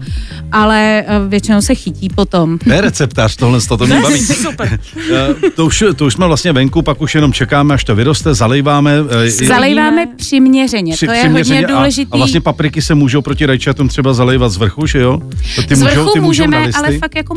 ale 0.52 1.04
eh, 1.08 1.20
většinou 1.28 1.62
se 1.62 1.76
chytí 1.76 2.10
potom. 2.10 2.58
To 2.58 2.74
je 2.74 2.82
receptář, 2.82 3.36
tohle 3.36 3.60
to 3.62 3.78
mě 3.88 4.02
baví. 4.02 4.20
Super. 4.26 4.80
Eh, 5.14 5.50
to, 5.56 5.66
už, 5.66 5.84
to 5.96 6.06
už 6.06 6.14
jsme 6.14 6.26
vlastně 6.28 6.52
venku, 6.54 6.82
pak 6.82 7.02
už 7.02 7.16
jenom 7.16 7.34
čekáme, 7.34 7.74
až 7.74 7.84
to 7.84 7.96
vyroste, 7.96 8.34
zalejváme. 8.34 8.94
eh, 9.26 9.30
Zalejváme 9.32 10.08
přiměřeně, 10.18 10.94
při- 10.94 11.06
to 11.06 11.12
je 11.12 11.20
přiměřeně 11.20 11.60
hodně 11.60 11.74
a- 11.74 11.78
důležitý. 11.78 12.12
A, 12.12 12.18
vlastně 12.18 12.42
papriky 12.42 12.82
se 12.82 12.96
můžou 12.96 13.22
proti 13.22 13.46
rajčatům 13.46 13.88
třeba 13.88 14.14
zalejvat 14.14 14.52
z 14.52 14.58
vrchu, 14.58 14.88
že 14.88 15.00
jo? 15.00 15.20
To 15.56 15.62
Ty 15.64 15.76
Z 15.76 15.80
můžou, 15.82 15.96
vrchu 15.96 16.14
ty 16.14 16.20
můžou 16.20 16.44
na 16.44 16.48
můžeme, 16.48 16.66
listy. 16.66 16.80
ale 16.88 16.98
fakt 16.98 17.16
jako 17.16 17.36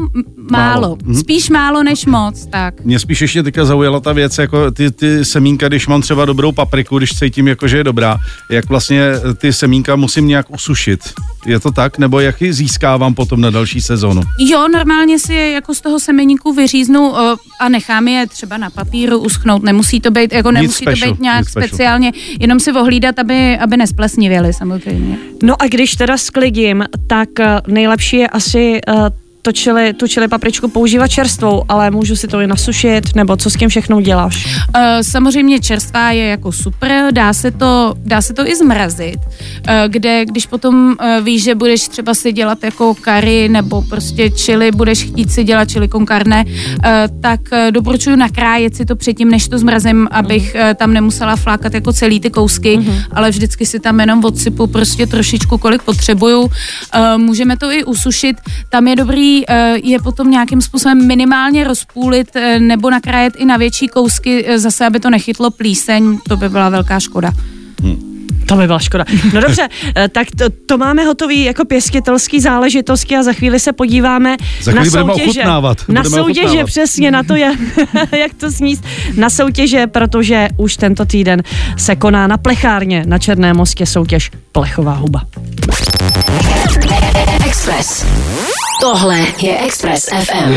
Málo. 0.50 0.80
málo. 0.80 0.96
Mhm. 1.04 1.14
Spíš 1.14 1.50
málo 1.50 1.82
než 1.82 2.06
moc, 2.06 2.46
tak. 2.46 2.84
Mě 2.84 2.98
spíš 2.98 3.20
ještě 3.20 3.42
teďka 3.42 3.64
zaujala 3.64 4.00
ta 4.00 4.12
věc, 4.12 4.38
jako 4.38 4.70
ty, 4.70 4.90
ty 4.90 5.24
semínka, 5.24 5.68
když 5.68 5.86
mám 5.86 6.02
třeba 6.02 6.24
dobrou 6.24 6.52
papriku, 6.52 6.98
když 6.98 7.10
cítím, 7.18 7.48
jako, 7.48 7.68
že 7.68 7.76
je 7.76 7.84
dobrá, 7.84 8.18
jak 8.50 8.68
vlastně 8.68 9.02
ty 9.36 9.52
semínka 9.52 9.96
musím 9.96 10.28
nějak 10.28 10.50
usušit. 10.50 11.00
Je 11.46 11.60
to 11.60 11.70
tak? 11.70 11.98
Nebo 11.98 12.20
jak 12.20 12.42
ji 12.42 12.52
získávám 12.82 13.14
potom 13.14 13.40
na 13.40 13.50
další 13.50 13.80
sezónu? 13.80 14.22
Jo, 14.38 14.68
normálně 14.68 15.18
si 15.18 15.34
je 15.34 15.50
jako 15.50 15.74
z 15.74 15.80
toho 15.80 16.00
semeníku 16.00 16.52
vyříznu 16.52 17.10
o, 17.10 17.36
a 17.60 17.68
nechám 17.68 18.08
je 18.08 18.26
třeba 18.26 18.56
na 18.56 18.70
papíru 18.70 19.18
uschnout. 19.18 19.62
Nemusí 19.62 20.00
to 20.00 20.10
být, 20.10 20.32
jako 20.32 20.50
nemusí 20.50 20.84
special, 20.84 21.08
to 21.08 21.14
být 21.14 21.22
nějak 21.22 21.48
speciálně, 21.48 22.12
jenom 22.40 22.60
si 22.60 22.72
ohlídat, 22.72 23.18
aby, 23.18 23.58
aby 23.58 23.76
nesplesnivěly 23.76 24.52
samozřejmě. 24.52 25.18
No 25.42 25.62
a 25.62 25.66
když 25.66 25.96
teda 25.96 26.18
sklidím, 26.18 26.84
tak 27.06 27.40
eh, 27.40 27.60
nejlepší 27.66 28.16
je 28.16 28.28
asi 28.28 28.80
eh, 28.88 28.92
to 29.42 29.52
čili, 29.52 29.92
tu 29.92 30.06
čili 30.06 30.28
papričku 30.28 30.68
používat 30.68 31.08
čerstvou, 31.08 31.64
ale 31.68 31.90
můžu 31.90 32.16
si 32.16 32.28
to 32.28 32.40
i 32.40 32.46
nasušit, 32.46 33.14
nebo 33.14 33.36
co 33.36 33.50
s 33.50 33.56
tím 33.56 33.68
všechno 33.68 34.00
děláš? 34.00 34.46
Uh, 34.46 34.82
samozřejmě 35.02 35.60
čerstvá 35.60 36.10
je 36.10 36.26
jako 36.26 36.52
super, 36.52 37.12
dá 37.12 37.32
se 37.32 37.50
to, 37.50 37.94
dá 37.98 38.22
se 38.22 38.34
to 38.34 38.48
i 38.48 38.56
zmrazit, 38.56 39.16
uh, 39.18 39.74
kde 39.88 40.24
když 40.24 40.46
potom 40.46 40.96
uh, 41.00 41.24
víš, 41.24 41.42
že 41.42 41.54
budeš 41.54 41.88
třeba 41.88 42.14
si 42.14 42.32
dělat 42.32 42.64
jako 42.64 42.94
kary 42.94 43.48
nebo 43.48 43.82
prostě 43.82 44.30
čili, 44.30 44.70
budeš 44.70 45.02
chtít 45.02 45.32
si 45.32 45.44
dělat 45.44 45.70
čili 45.70 45.88
con 45.88 46.06
carne, 46.06 46.44
uh, 46.46 46.82
tak 47.20 47.40
uh, 47.52 47.58
doporučuji 47.70 48.16
nakrájet 48.16 48.76
si 48.76 48.84
to 48.84 48.96
předtím, 48.96 49.30
než 49.30 49.48
to 49.48 49.58
zmrazím, 49.58 50.08
abych 50.10 50.54
uh, 50.54 50.74
tam 50.74 50.92
nemusela 50.92 51.36
flákat 51.36 51.74
jako 51.74 51.92
celý 51.92 52.20
ty 52.20 52.30
kousky, 52.30 52.80
ale 53.12 53.30
vždycky 53.30 53.66
si 53.66 53.80
tam 53.80 54.00
jenom 54.00 54.24
odsypu 54.24 54.66
prostě 54.66 55.06
trošičku, 55.06 55.58
kolik 55.58 55.82
potřebuju. 55.82 56.40
Uh, 56.40 56.50
můžeme 57.16 57.56
to 57.56 57.70
i 57.70 57.84
usušit, 57.84 58.36
tam 58.70 58.88
je 58.88 58.96
dobrý 58.96 59.31
uh, 59.40 59.54
je 59.82 59.98
potom 59.98 60.30
nějakým 60.30 60.60
způsobem 60.60 61.06
minimálně 61.06 61.64
rozpůlit 61.64 62.28
uh, 62.36 62.42
nebo 62.58 62.90
nakrájet 62.90 63.34
i 63.36 63.44
na 63.44 63.56
větší 63.56 63.88
kousky, 63.88 64.44
uh, 64.44 64.56
zase 64.56 64.86
aby 64.86 65.00
to 65.00 65.10
nechytlo 65.10 65.50
plíseň, 65.50 66.18
to 66.28 66.36
by 66.36 66.48
byla 66.48 66.68
velká 66.68 67.00
škoda. 67.00 67.32
To 68.46 68.56
by 68.56 68.66
byla 68.66 68.78
škoda. 68.78 69.04
No 69.34 69.40
dobře, 69.40 69.68
eh, 69.96 70.08
tak 70.08 70.28
to, 70.38 70.44
to 70.66 70.78
máme 70.78 71.04
hotový 71.04 71.44
jako 71.44 71.64
pěstitelský 71.64 72.40
záležitosti 72.40 73.16
a 73.16 73.22
za 73.22 73.32
chvíli 73.32 73.60
se 73.60 73.72
podíváme 73.72 74.36
Za 74.62 74.72
na 74.72 74.80
chvíli 74.80 74.90
budeme 74.90 75.12
soutěže. 75.12 75.30
ochutnávat. 75.40 75.78
Na 75.88 76.02
Budeme 76.02 76.22
soutěže, 76.22 76.40
ochutnávat. 76.46 76.66
přesně 76.66 77.10
na 77.10 77.22
to, 77.22 77.36
jak, 77.36 77.58
jak 78.18 78.34
to 78.34 78.50
sníst. 78.50 78.84
Na 79.16 79.30
soutěže, 79.30 79.86
protože 79.86 80.48
už 80.56 80.76
tento 80.76 81.04
týden 81.04 81.42
se 81.76 81.96
koná 81.96 82.26
na 82.26 82.36
plechárně 82.36 83.04
na 83.06 83.18
Černém 83.18 83.56
mostě 83.56 83.86
soutěž 83.86 84.30
Plechová 84.52 84.94
huba. 84.94 85.22
Express. 87.52 88.04
Tohle 88.80 89.18
je 89.38 89.58
Express 89.58 90.08
FM. 90.08 90.54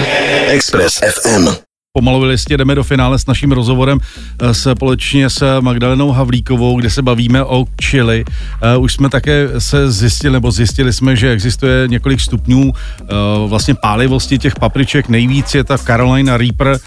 Express 0.47 0.99
FM. 0.99 1.64
Pomalu 1.97 2.23
listě 2.23 2.57
jdeme 2.57 2.75
do 2.75 2.83
finále 2.83 3.19
s 3.19 3.25
naším 3.25 3.51
rozhovorem 3.51 3.99
eh, 4.41 4.53
společně 4.53 5.29
s 5.29 5.59
Magdalenou 5.61 6.11
Havlíkovou, 6.11 6.79
kde 6.79 6.89
se 6.89 7.01
bavíme 7.01 7.43
o 7.43 7.65
chili. 7.83 8.25
Eh, 8.61 8.77
Už 8.77 8.93
jsme 8.93 9.09
také 9.09 9.49
se 9.57 9.91
zjistili, 9.91 10.33
nebo 10.33 10.51
zjistili 10.51 10.93
jsme, 10.93 11.15
že 11.15 11.31
existuje 11.31 11.87
několik 11.87 12.19
stupňů 12.19 12.71
eh, 12.73 13.05
vlastně 13.47 13.75
pálivosti 13.75 14.37
těch 14.37 14.55
papriček. 14.55 15.09
Nejvíc 15.09 15.55
je 15.55 15.63
ta 15.63 15.77
Carolina 15.77 16.37
Reaper. 16.37 16.79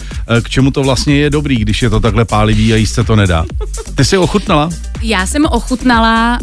K 0.43 0.49
čemu 0.49 0.71
to 0.71 0.83
vlastně 0.83 1.17
je 1.17 1.31
dobrý, 1.31 1.57
když 1.57 1.83
je 1.83 1.91
to 1.91 2.01
takhle 2.01 2.25
pálivý 2.25 2.73
a 2.73 2.77
jíst 2.77 2.95
se 2.95 3.05
to 3.05 3.17
nedá? 3.17 3.45
Ty 3.95 4.05
jsi 4.05 4.19
ochutnala? 4.19 4.71
Já 5.03 5.27
jsem 5.27 5.45
ochutnala, 5.47 6.39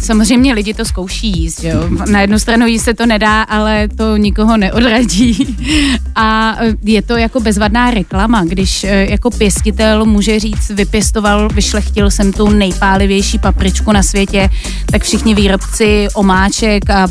samozřejmě 0.00 0.54
lidi 0.54 0.74
to 0.74 0.84
zkouší 0.84 1.40
jíst, 1.40 1.64
jo. 1.64 1.88
Na 2.10 2.20
jednu 2.20 2.38
stranu 2.38 2.66
jíst 2.66 2.84
se 2.84 2.94
to 2.94 3.06
nedá, 3.06 3.42
ale 3.42 3.88
to 3.88 4.16
nikoho 4.16 4.56
neodradí. 4.56 5.56
A 6.14 6.56
je 6.82 7.02
to 7.02 7.16
jako 7.16 7.40
bezvadná 7.40 7.90
reklama, 7.98 8.44
když 8.44 8.84
uh, 8.84 8.90
jako 8.90 9.30
pěstitel 9.30 10.04
může 10.04 10.40
říct, 10.40 10.70
vypěstoval, 10.70 11.48
vyšlechtil 11.48 12.10
jsem 12.10 12.32
tu 12.32 12.48
nejpálivější 12.50 13.38
papričku 13.38 13.92
na 13.92 14.02
světě, 14.02 14.48
tak 14.92 15.02
všichni 15.02 15.34
výrobci 15.34 16.08
omáček 16.14 16.90
a 16.90 17.08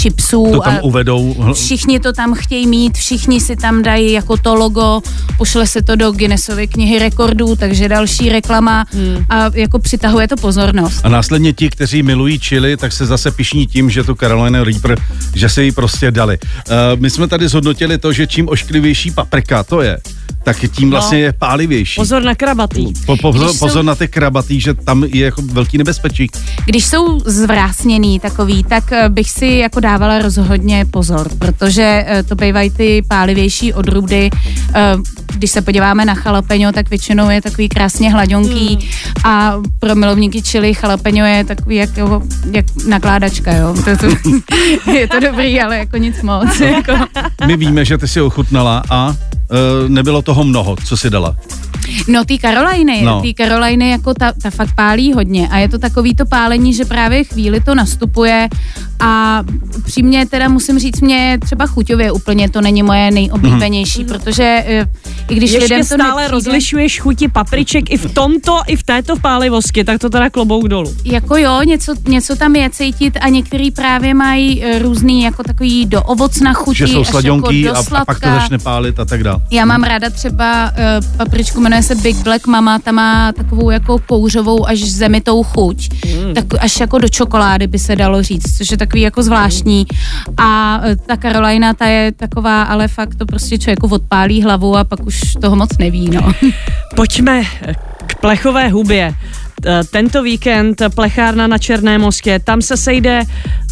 chipsů 0.00 0.48
To 0.52 0.60
tam 0.60 0.76
a 0.76 0.82
uvedou. 0.82 1.52
všichni 1.54 2.00
to 2.00 2.12
tam 2.12 2.34
chtějí 2.34 2.66
mít, 2.66 2.96
všichni 2.96 3.40
si 3.40 3.56
tam 3.56 3.82
dají 3.82 4.12
jako 4.12 4.36
to 4.36 4.54
logo, 4.54 5.00
pošle 5.38 5.66
se 5.66 5.82
to 5.82 5.96
do 5.96 6.12
Guinnessovy 6.12 6.66
knihy 6.68 6.98
rekordů, 6.98 7.56
takže 7.56 7.88
další 7.88 8.28
reklama 8.28 8.84
Hmm. 8.92 9.24
a 9.30 9.50
jako 9.54 9.78
přitahuje 9.78 10.28
to 10.28 10.36
pozornost. 10.36 11.00
A 11.04 11.08
následně 11.08 11.52
ti, 11.52 11.68
kteří 11.70 12.02
milují 12.02 12.38
chili, 12.38 12.76
tak 12.76 12.92
se 12.92 13.06
zase 13.06 13.30
pišní 13.30 13.66
tím, 13.66 13.90
že 13.90 14.04
tu 14.04 14.14
Carolina 14.14 14.64
Reaper, 14.64 14.98
že 15.34 15.48
si 15.48 15.62
ji 15.62 15.72
prostě 15.72 16.10
dali. 16.10 16.38
Uh, 16.38 16.74
my 17.00 17.10
jsme 17.10 17.28
tady 17.28 17.48
zhodnotili 17.48 17.98
to, 17.98 18.12
že 18.12 18.26
čím 18.26 18.48
ošklivější 18.48 19.10
paprika 19.10 19.62
to 19.62 19.82
je, 19.82 19.98
tak 20.44 20.56
tím 20.72 20.90
vlastně 20.90 21.18
je 21.18 21.32
pálivější. 21.32 22.00
Pozor 22.00 22.22
na 22.22 22.34
krabatý. 22.34 22.92
Po, 23.06 23.16
po, 23.16 23.32
pozor 23.32 23.52
jsou- 23.52 23.82
na 23.82 23.94
ty 23.94 24.08
krabatý, 24.08 24.60
že 24.60 24.74
tam 24.74 25.04
je 25.04 25.24
jako 25.24 25.42
velký 25.42 25.78
nebezpečí. 25.78 26.26
Když 26.66 26.86
jsou 26.86 27.20
zvrásněný 27.20 28.20
takový, 28.20 28.64
tak 28.64 28.92
eh, 28.92 29.08
bych 29.08 29.30
si 29.30 29.46
jako 29.46 29.80
dávala 29.80 30.18
rozhodně 30.18 30.84
pozor, 30.90 31.28
protože 31.38 32.04
eh, 32.06 32.22
to 32.22 32.34
bývají 32.34 32.70
ty 32.70 33.02
pálivější 33.08 33.72
odrůdy. 33.72 34.30
Když 35.36 35.50
se 35.50 35.62
podíváme 35.62 36.04
na 36.04 36.14
chalapeňo, 36.14 36.72
tak 36.72 36.90
většinou 36.90 37.30
je 37.30 37.42
takový 37.42 37.68
krásně 37.68 38.12
hladonký 38.12 38.88
a 39.24 39.54
pro 39.78 39.94
milovníky 39.94 40.42
čili 40.42 40.74
chalapeňo 40.74 41.24
je 41.24 41.44
takový 41.44 41.76
jak, 41.76 41.96
jo, 41.96 42.22
jak 42.52 42.64
nakládačka, 42.86 43.52
jo. 43.52 43.74
To, 43.84 43.96
to, 43.96 44.06
je 44.90 45.08
to 45.08 45.20
dobrý, 45.20 45.60
ale 45.60 45.78
jako 45.78 45.96
nic 45.96 46.22
moc. 46.22 46.60
Jako. 46.60 46.92
My 47.46 47.56
víme, 47.56 47.84
že 47.84 47.98
ty 47.98 48.08
si 48.08 48.20
ochutnala 48.20 48.82
a 48.90 49.08
uh, 49.08 49.14
nebylo 49.88 50.22
toho 50.22 50.44
mnoho, 50.44 50.76
co 50.84 50.96
si 50.96 51.10
dala. 51.10 51.36
No 52.08 52.24
ty 52.24 52.38
Karolajny, 52.38 53.02
No. 53.02 53.20
ty 53.22 53.34
Karolajny 53.34 53.90
jako 53.90 54.14
ta, 54.14 54.32
ta 54.42 54.50
fakt 54.50 54.74
pálí 54.76 55.12
hodně 55.12 55.48
a 55.48 55.58
je 55.58 55.68
to 55.68 55.78
takový 55.78 56.14
to 56.14 56.26
pálení, 56.26 56.74
že 56.74 56.84
právě 56.84 57.24
chvíli 57.24 57.60
to 57.60 57.74
nastupuje 57.74 58.48
a 59.00 59.42
přímě 59.84 60.26
teda 60.26 60.48
musím 60.48 60.78
říct, 60.78 61.00
mě 61.00 61.38
třeba 61.44 61.66
chuťově 61.66 62.12
úplně 62.12 62.50
to 62.50 62.60
není 62.60 62.82
moje 62.82 63.10
nejoblíbenější, 63.10 64.02
mm. 64.02 64.08
protože 64.08 64.64
eh, 64.66 64.86
i 65.28 65.34
když 65.34 65.50
Ještě 65.50 65.64
lidem 65.64 65.80
to 65.80 65.84
stále 65.84 66.22
nepřijde, 66.22 66.28
rozlišuješ 66.28 67.00
chuti 67.00 67.28
papriček 67.28 67.90
i 67.90 67.96
v 67.96 68.14
tomto, 68.14 68.60
i 68.66 68.76
v 68.76 68.82
této 68.82 69.16
pálivosti, 69.16 69.84
tak 69.84 69.98
to 69.98 70.10
teda 70.10 70.30
klobouk 70.30 70.68
dolů. 70.68 70.94
Jako 71.04 71.36
jo, 71.36 71.62
něco, 71.62 71.94
něco 72.08 72.36
tam 72.36 72.56
je 72.56 72.70
cítit 72.70 73.18
a 73.20 73.28
některý 73.28 73.70
právě 73.70 74.14
mají 74.14 74.64
eh, 74.64 74.78
různý 74.78 75.22
jako 75.22 75.42
takový 75.42 75.86
do 75.86 76.02
ovocna 76.02 76.52
chuti, 76.52 76.76
Že 76.76 76.88
jsou 76.88 77.00
až 77.00 77.08
sladěnký 77.08 77.60
jako 77.62 77.80
do 77.80 77.96
a, 77.96 78.00
a 78.00 78.04
pak 78.04 78.20
to 78.20 78.28
začne 78.28 78.58
pálit 78.58 79.00
a 79.00 79.04
tak 79.04 79.22
dále. 79.24 79.40
Já 79.50 79.64
mám 79.64 79.82
ráda 79.82 80.10
třeba 80.10 80.70
uh, 80.70 81.16
papričku, 81.16 81.60
jmenuje 81.60 81.75
se 81.82 81.94
Big 81.94 82.16
Black 82.16 82.46
Mama, 82.46 82.78
ta 82.78 82.92
má 82.92 83.32
takovou 83.32 83.70
jako 83.70 83.98
kouřovou 83.98 84.68
až 84.68 84.80
zemitou 84.80 85.42
chuť, 85.42 85.88
mm. 86.04 86.34
tak 86.34 86.44
až 86.60 86.80
jako 86.80 86.98
do 86.98 87.08
čokolády 87.08 87.66
by 87.66 87.78
se 87.78 87.96
dalo 87.96 88.22
říct, 88.22 88.56
což 88.58 88.70
je 88.70 88.76
takový 88.76 89.02
jako 89.02 89.22
zvláštní. 89.22 89.86
A 90.36 90.80
uh, 90.84 90.94
ta 91.06 91.16
Carolina, 91.16 91.74
ta 91.74 91.86
je 91.86 92.12
taková, 92.12 92.62
ale 92.62 92.88
fakt 92.88 93.14
to 93.14 93.26
prostě 93.26 93.58
člověku 93.58 93.86
odpálí 93.86 94.42
hlavu 94.42 94.76
a 94.76 94.84
pak 94.84 95.06
už 95.06 95.20
toho 95.40 95.56
moc 95.56 95.78
neví, 95.78 96.10
no. 96.10 96.32
Pojďme 96.96 97.42
k 98.06 98.14
plechové 98.20 98.68
hubě. 98.68 99.14
T- 99.62 99.84
Tento 99.90 100.22
víkend 100.22 100.82
plechárna 100.94 101.46
na 101.46 101.58
Černém 101.58 102.00
mostě, 102.00 102.38
tam 102.44 102.62
se 102.62 102.76
sejde 102.76 103.22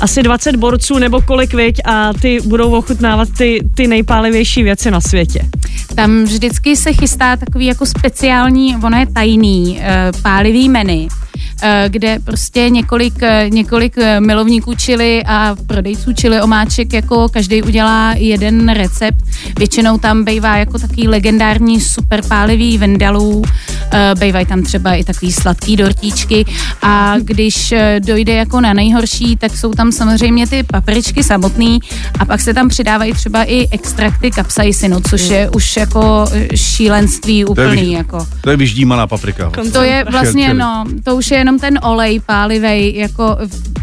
asi 0.01 0.23
20 0.23 0.57
borců 0.57 0.99
nebo 0.99 1.21
kolik 1.21 1.55
viď 1.55 1.81
a 1.85 2.13
ty 2.13 2.39
budou 2.45 2.71
ochutnávat 2.75 3.29
ty, 3.39 3.61
ty 3.75 3.87
nejpálivější 3.87 4.63
věci 4.63 4.91
na 4.91 5.01
světě. 5.01 5.41
Tam 5.95 6.25
vždycky 6.25 6.77
se 6.77 6.93
chystá 6.93 7.37
takový 7.37 7.67
jako 7.67 7.87
speciální, 7.87 8.77
ono 8.77 8.99
je 8.99 9.07
tajný, 9.07 9.79
eh, 9.83 10.13
pálivý 10.23 10.69
menu, 10.69 11.09
eh, 11.63 11.85
kde 11.89 12.19
prostě 12.25 12.71
několik, 12.71 13.15
eh, 13.23 13.47
několik 13.53 13.99
eh, 13.99 14.21
milovníků 14.21 14.75
čili 14.75 15.23
a 15.27 15.57
prodejců 15.67 16.13
čili 16.13 16.41
omáček, 16.43 16.93
jako 16.93 17.29
každý 17.29 17.63
udělá 17.63 18.15
jeden 18.17 18.69
recept. 18.69 19.25
Většinou 19.59 19.99
tam 19.99 20.25
bývá 20.25 20.57
jako 20.57 20.79
takový 20.79 21.09
legendární 21.09 21.81
super 21.81 22.23
pálivý 22.29 22.79
vendalů, 22.79 23.43
eh, 23.93 24.15
bývají 24.19 24.47
tam 24.47 24.63
třeba 24.63 24.95
i 24.95 25.05
takový 25.05 25.33
sladký 25.33 25.74
dortíčky 25.77 26.45
a 26.83 27.15
když 27.19 27.73
eh, 27.73 28.01
dojde 28.07 28.35
jako 28.35 28.61
na 28.61 28.73
nejhorší, 28.73 29.37
tak 29.37 29.57
jsou 29.57 29.73
tam 29.73 29.93
samozřejmě 29.93 30.47
ty 30.47 30.63
papričky 30.63 31.23
samotný 31.23 31.81
a 32.19 32.25
pak 32.25 32.41
se 32.41 32.55
tam 32.55 32.69
přidávají 32.69 33.13
třeba 33.13 33.45
i 33.45 33.69
extrakty 33.71 34.31
kapsaisinu, 34.31 35.01
což 35.11 35.29
je 35.29 35.51
už 35.51 35.77
jako 35.77 36.25
eh, 36.33 36.57
šílenství 36.57 37.45
To 37.45 37.61
je, 37.61 37.67
úplný. 37.69 37.83
vyž, 37.83 37.93
Jako. 37.99 38.27
to 38.41 38.51
je 38.51 38.57
vyždímaná 38.57 39.07
paprika. 39.07 39.51
To 39.73 39.83
je 39.83 40.05
vlastně, 40.11 40.55
no, 40.55 40.85
to 41.05 41.17
už 41.17 41.31
je 41.31 41.39
jenom 41.39 41.59
ten 41.59 41.79
olej 41.83 42.21
pálivej, 42.21 42.95
jako 42.97 43.37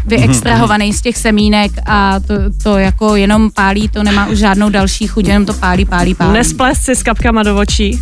vyextrahovaný 0.06 0.92
z 0.92 1.02
těch 1.02 1.16
semínek 1.16 1.72
a 1.86 2.20
to, 2.20 2.34
to 2.62 2.78
jako 2.78 3.16
jenom 3.16 3.50
pálí, 3.50 3.88
to 3.88 4.02
nemá 4.02 4.26
už 4.26 4.38
žádnou 4.38 4.68
další 4.68 5.06
chuť, 5.06 5.26
jenom 5.26 5.46
to 5.46 5.54
pálí, 5.54 5.84
pálí, 5.84 6.14
pálí. 6.14 6.32
Nesplést 6.32 6.82
si 6.82 6.96
s 6.96 7.02
kapkama 7.02 7.42
do 7.42 7.56
očí. 7.56 8.00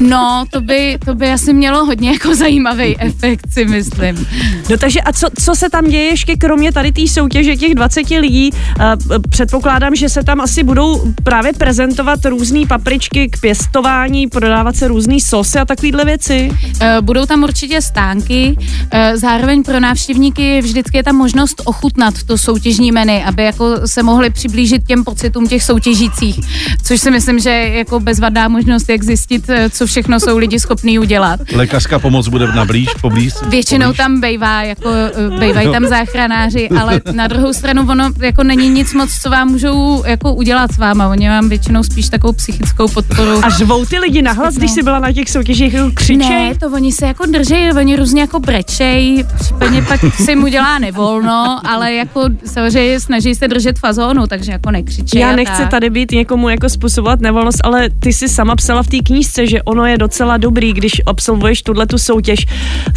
No, 0.00 0.44
to 0.50 0.60
by, 0.60 0.98
to 1.04 1.14
by 1.14 1.30
asi 1.32 1.52
mělo 1.52 1.84
hodně 1.84 2.10
jako 2.12 2.34
zajímavý 2.34 2.96
efekt, 3.00 3.21
si 3.50 3.64
myslím. 3.64 4.26
No 4.70 4.76
takže 4.76 5.00
a 5.00 5.12
co, 5.12 5.26
co 5.42 5.54
se 5.54 5.70
tam 5.70 5.84
děje 5.84 6.04
ještě 6.04 6.36
kromě 6.36 6.72
tady 6.72 6.92
té 6.92 7.08
soutěže 7.08 7.56
těch 7.56 7.74
20 7.74 8.10
lidí? 8.10 8.50
Uh, 8.52 9.18
předpokládám, 9.30 9.94
že 9.94 10.08
se 10.08 10.24
tam 10.24 10.40
asi 10.40 10.62
budou 10.62 11.12
právě 11.22 11.52
prezentovat 11.52 12.24
různé 12.24 12.66
papričky 12.66 13.28
k 13.28 13.40
pěstování, 13.40 14.26
prodávat 14.26 14.76
se 14.76 14.88
různé 14.88 15.20
sosy 15.20 15.58
a 15.58 15.64
takovéhle 15.64 16.04
věci. 16.04 16.50
Uh, 16.50 16.86
budou 17.00 17.26
tam 17.26 17.42
určitě 17.42 17.82
stánky, 17.82 18.56
uh, 18.58 19.00
zároveň 19.14 19.62
pro 19.62 19.80
návštěvníky 19.80 20.60
vždycky 20.60 20.96
je 20.96 21.02
tam 21.02 21.16
možnost 21.16 21.62
ochutnat 21.64 22.22
to 22.22 22.38
soutěžní 22.38 22.92
menu, 22.92 23.22
aby 23.26 23.44
jako 23.44 23.88
se 23.88 24.02
mohli 24.02 24.30
přiblížit 24.30 24.86
těm 24.86 25.04
pocitům 25.04 25.48
těch 25.48 25.62
soutěžících, 25.62 26.40
což 26.82 27.00
si 27.00 27.10
myslím, 27.10 27.38
že 27.38 27.50
je 27.50 27.78
jako 27.78 28.00
bezvadná 28.00 28.48
možnost, 28.48 28.88
jak 28.88 29.02
zjistit, 29.02 29.50
co 29.70 29.86
všechno 29.86 30.20
jsou 30.20 30.38
lidi 30.38 30.60
schopní 30.60 30.98
udělat. 30.98 31.40
Lékařská 31.54 31.98
pomoc 31.98 32.28
bude 32.28 32.46
na 32.46 32.64
blíž, 32.64 32.88
poblíž? 33.12 33.34
Většinou 33.48 33.86
poblíž. 33.86 33.96
tam 33.96 34.20
bejvá, 34.20 34.62
jako 34.62 34.90
bejvají 35.38 35.72
tam 35.72 35.86
záchranáři, 35.86 36.68
ale 36.68 37.00
na 37.12 37.26
druhou 37.26 37.52
stranu 37.52 37.90
ono 37.90 38.10
jako 38.20 38.42
není 38.42 38.68
nic 38.68 38.94
moc, 38.94 39.10
co 39.22 39.30
vám 39.30 39.48
můžou 39.48 40.04
jako 40.06 40.34
udělat 40.34 40.72
s 40.72 40.78
váma. 40.78 41.08
Oni 41.08 41.28
vám 41.28 41.48
většinou 41.48 41.82
spíš 41.82 42.08
takovou 42.08 42.32
psychickou 42.32 42.88
podporu. 42.88 43.44
A 43.44 43.50
žvou 43.50 43.84
ty 43.84 43.98
lidi 43.98 44.22
nahlas, 44.22 44.54
no. 44.54 44.58
když 44.58 44.70
jsi 44.70 44.82
byla 44.82 44.98
na 44.98 45.12
těch 45.12 45.30
soutěžích, 45.30 45.74
křičej? 45.94 46.48
Ne, 46.48 46.54
to 46.54 46.66
oni 46.66 46.92
se 46.92 47.06
jako 47.06 47.26
drží, 47.26 47.72
oni 47.76 47.96
různě 47.96 48.20
jako 48.20 48.40
brečej, 48.40 49.24
případně 49.40 49.82
pak 49.82 50.00
si 50.14 50.36
mu 50.36 50.48
dělá 50.48 50.78
nevolno, 50.78 51.60
ale 51.64 51.92
jako 51.92 52.24
samozřejmě 52.44 53.00
snaží 53.00 53.34
se 53.34 53.48
držet 53.48 53.78
fazónu, 53.78 54.26
takže 54.26 54.52
jako 54.52 54.70
nekřičí. 54.70 55.18
Já 55.18 55.36
nechci 55.36 55.66
tady 55.66 55.90
být 55.90 56.10
někomu 56.10 56.48
jako 56.48 56.68
způsobovat 56.68 57.20
nevolnost, 57.20 57.58
ale 57.64 57.90
ty 57.90 58.12
si 58.12 58.28
sama 58.28 58.56
psala 58.56 58.82
v 58.82 58.86
té 58.86 58.98
knížce, 58.98 59.46
že 59.46 59.62
ono 59.62 59.86
je 59.86 59.98
docela 59.98 60.36
dobrý, 60.36 60.72
když 60.72 60.92
absolvuješ 61.06 61.62
tuhle 61.62 61.86
tu 61.86 61.98
soutěž, 61.98 62.46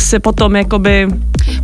se 0.06 0.20
potom 0.20 0.56
jakoby 0.56 1.08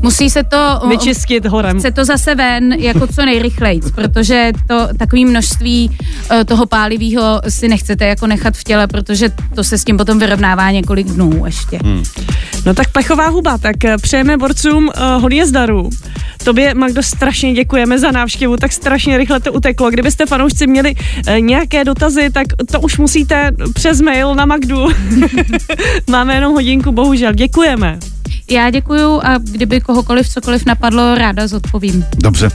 Musí 0.01 0.29
se 0.29 0.43
to 0.43 0.79
vyčistit 0.87 1.45
horem. 1.45 1.79
Chce 1.79 1.91
to 1.91 2.05
zase 2.05 2.35
ven 2.35 2.73
jako 2.73 3.07
co 3.07 3.25
nejrychleji, 3.25 3.81
protože 3.95 4.51
to 4.67 4.87
takové 4.99 5.25
množství 5.25 5.89
uh, 5.89 6.43
toho 6.43 6.65
pálivého 6.65 7.41
si 7.49 7.67
nechcete 7.67 8.05
jako 8.05 8.27
nechat 8.27 8.57
v 8.57 8.63
těle, 8.63 8.87
protože 8.87 9.29
to 9.55 9.63
se 9.63 9.77
s 9.77 9.83
tím 9.83 9.97
potom 9.97 10.19
vyrovnává 10.19 10.71
několik 10.71 11.07
dnů 11.07 11.45
ještě. 11.45 11.79
Hmm. 11.83 12.03
No 12.65 12.73
tak 12.73 12.91
plechová 12.91 13.27
huba, 13.27 13.57
tak 13.57 13.85
eh, 13.85 13.97
přejeme 13.97 14.37
borcům 14.37 14.87
uh, 14.87 15.21
hodně 15.21 15.47
zdaru. 15.47 15.89
Tobě, 16.43 16.73
Magdo, 16.73 17.03
strašně 17.03 17.53
děkujeme 17.53 17.99
za 17.99 18.11
návštěvu, 18.11 18.57
tak 18.57 18.71
strašně 18.71 19.17
rychle 19.17 19.39
to 19.39 19.53
uteklo. 19.53 19.91
Kdybyste 19.91 20.25
fanoušci 20.25 20.67
měli 20.67 20.95
uh, 20.95 21.39
nějaké 21.39 21.83
dotazy, 21.83 22.29
tak 22.29 22.47
to 22.71 22.79
už 22.79 22.97
musíte 22.97 23.51
přes 23.73 24.01
mail 24.01 24.35
na 24.35 24.45
Magdu. 24.45 24.87
Máme 26.09 26.35
jenom 26.35 26.53
hodinku, 26.53 26.91
bohužel. 26.91 27.33
Děkujeme. 27.33 27.99
Já 28.51 28.69
děkuju 28.69 29.21
a 29.23 29.37
kdyby 29.37 29.81
kohokoliv 29.81 30.29
cokoliv 30.29 30.65
napadlo, 30.65 31.15
ráda 31.15 31.47
zodpovím. 31.47 32.05
Dobře, 32.17 32.49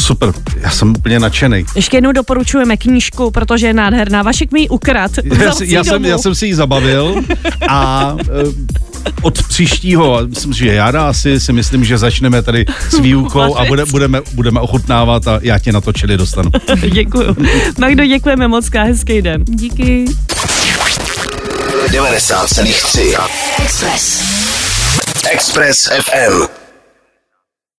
super, 0.00 0.32
já 0.60 0.70
jsem 0.70 0.90
úplně 0.90 1.18
nadšený. 1.18 1.64
Ještě 1.76 1.96
jednou 1.96 2.12
doporučujeme 2.12 2.76
knížku, 2.76 3.30
protože 3.30 3.66
je 3.66 3.74
nádherná. 3.74 4.22
Vašek 4.22 4.52
mi 4.52 4.60
ji 4.60 4.68
ukrad. 4.68 5.10
Já, 5.24 5.52
já, 5.64 5.84
jsem, 5.84 6.04
já 6.04 6.18
jsem 6.18 6.34
si 6.34 6.46
ji 6.46 6.54
zabavil 6.54 7.22
a 7.68 8.16
e, 8.20 9.04
od 9.22 9.42
příštího, 9.42 10.20
myslím, 10.26 10.52
že 10.52 10.74
jara 10.74 11.08
asi 11.08 11.40
si 11.40 11.52
myslím, 11.52 11.84
že 11.84 11.98
začneme 11.98 12.42
tady 12.42 12.66
s 12.90 12.98
výukou 12.98 13.56
a 13.56 13.64
bude, 13.64 13.84
budeme, 13.84 14.20
budeme 14.34 14.60
ochutnávat 14.60 15.28
a 15.28 15.38
já 15.42 15.58
tě 15.58 15.72
na 15.72 15.80
to 15.80 15.92
čili 15.92 16.16
dostanu. 16.16 16.50
Děkuju. 16.92 17.36
Magdo, 17.78 18.06
děkujeme 18.06 18.48
moc, 18.48 18.70
hezký 18.74 19.22
den. 19.22 19.44
Díky. 19.44 20.04
90,3 21.88 23.28
Express. 23.62 24.39
Express 25.26 25.88
FM. 25.88 26.59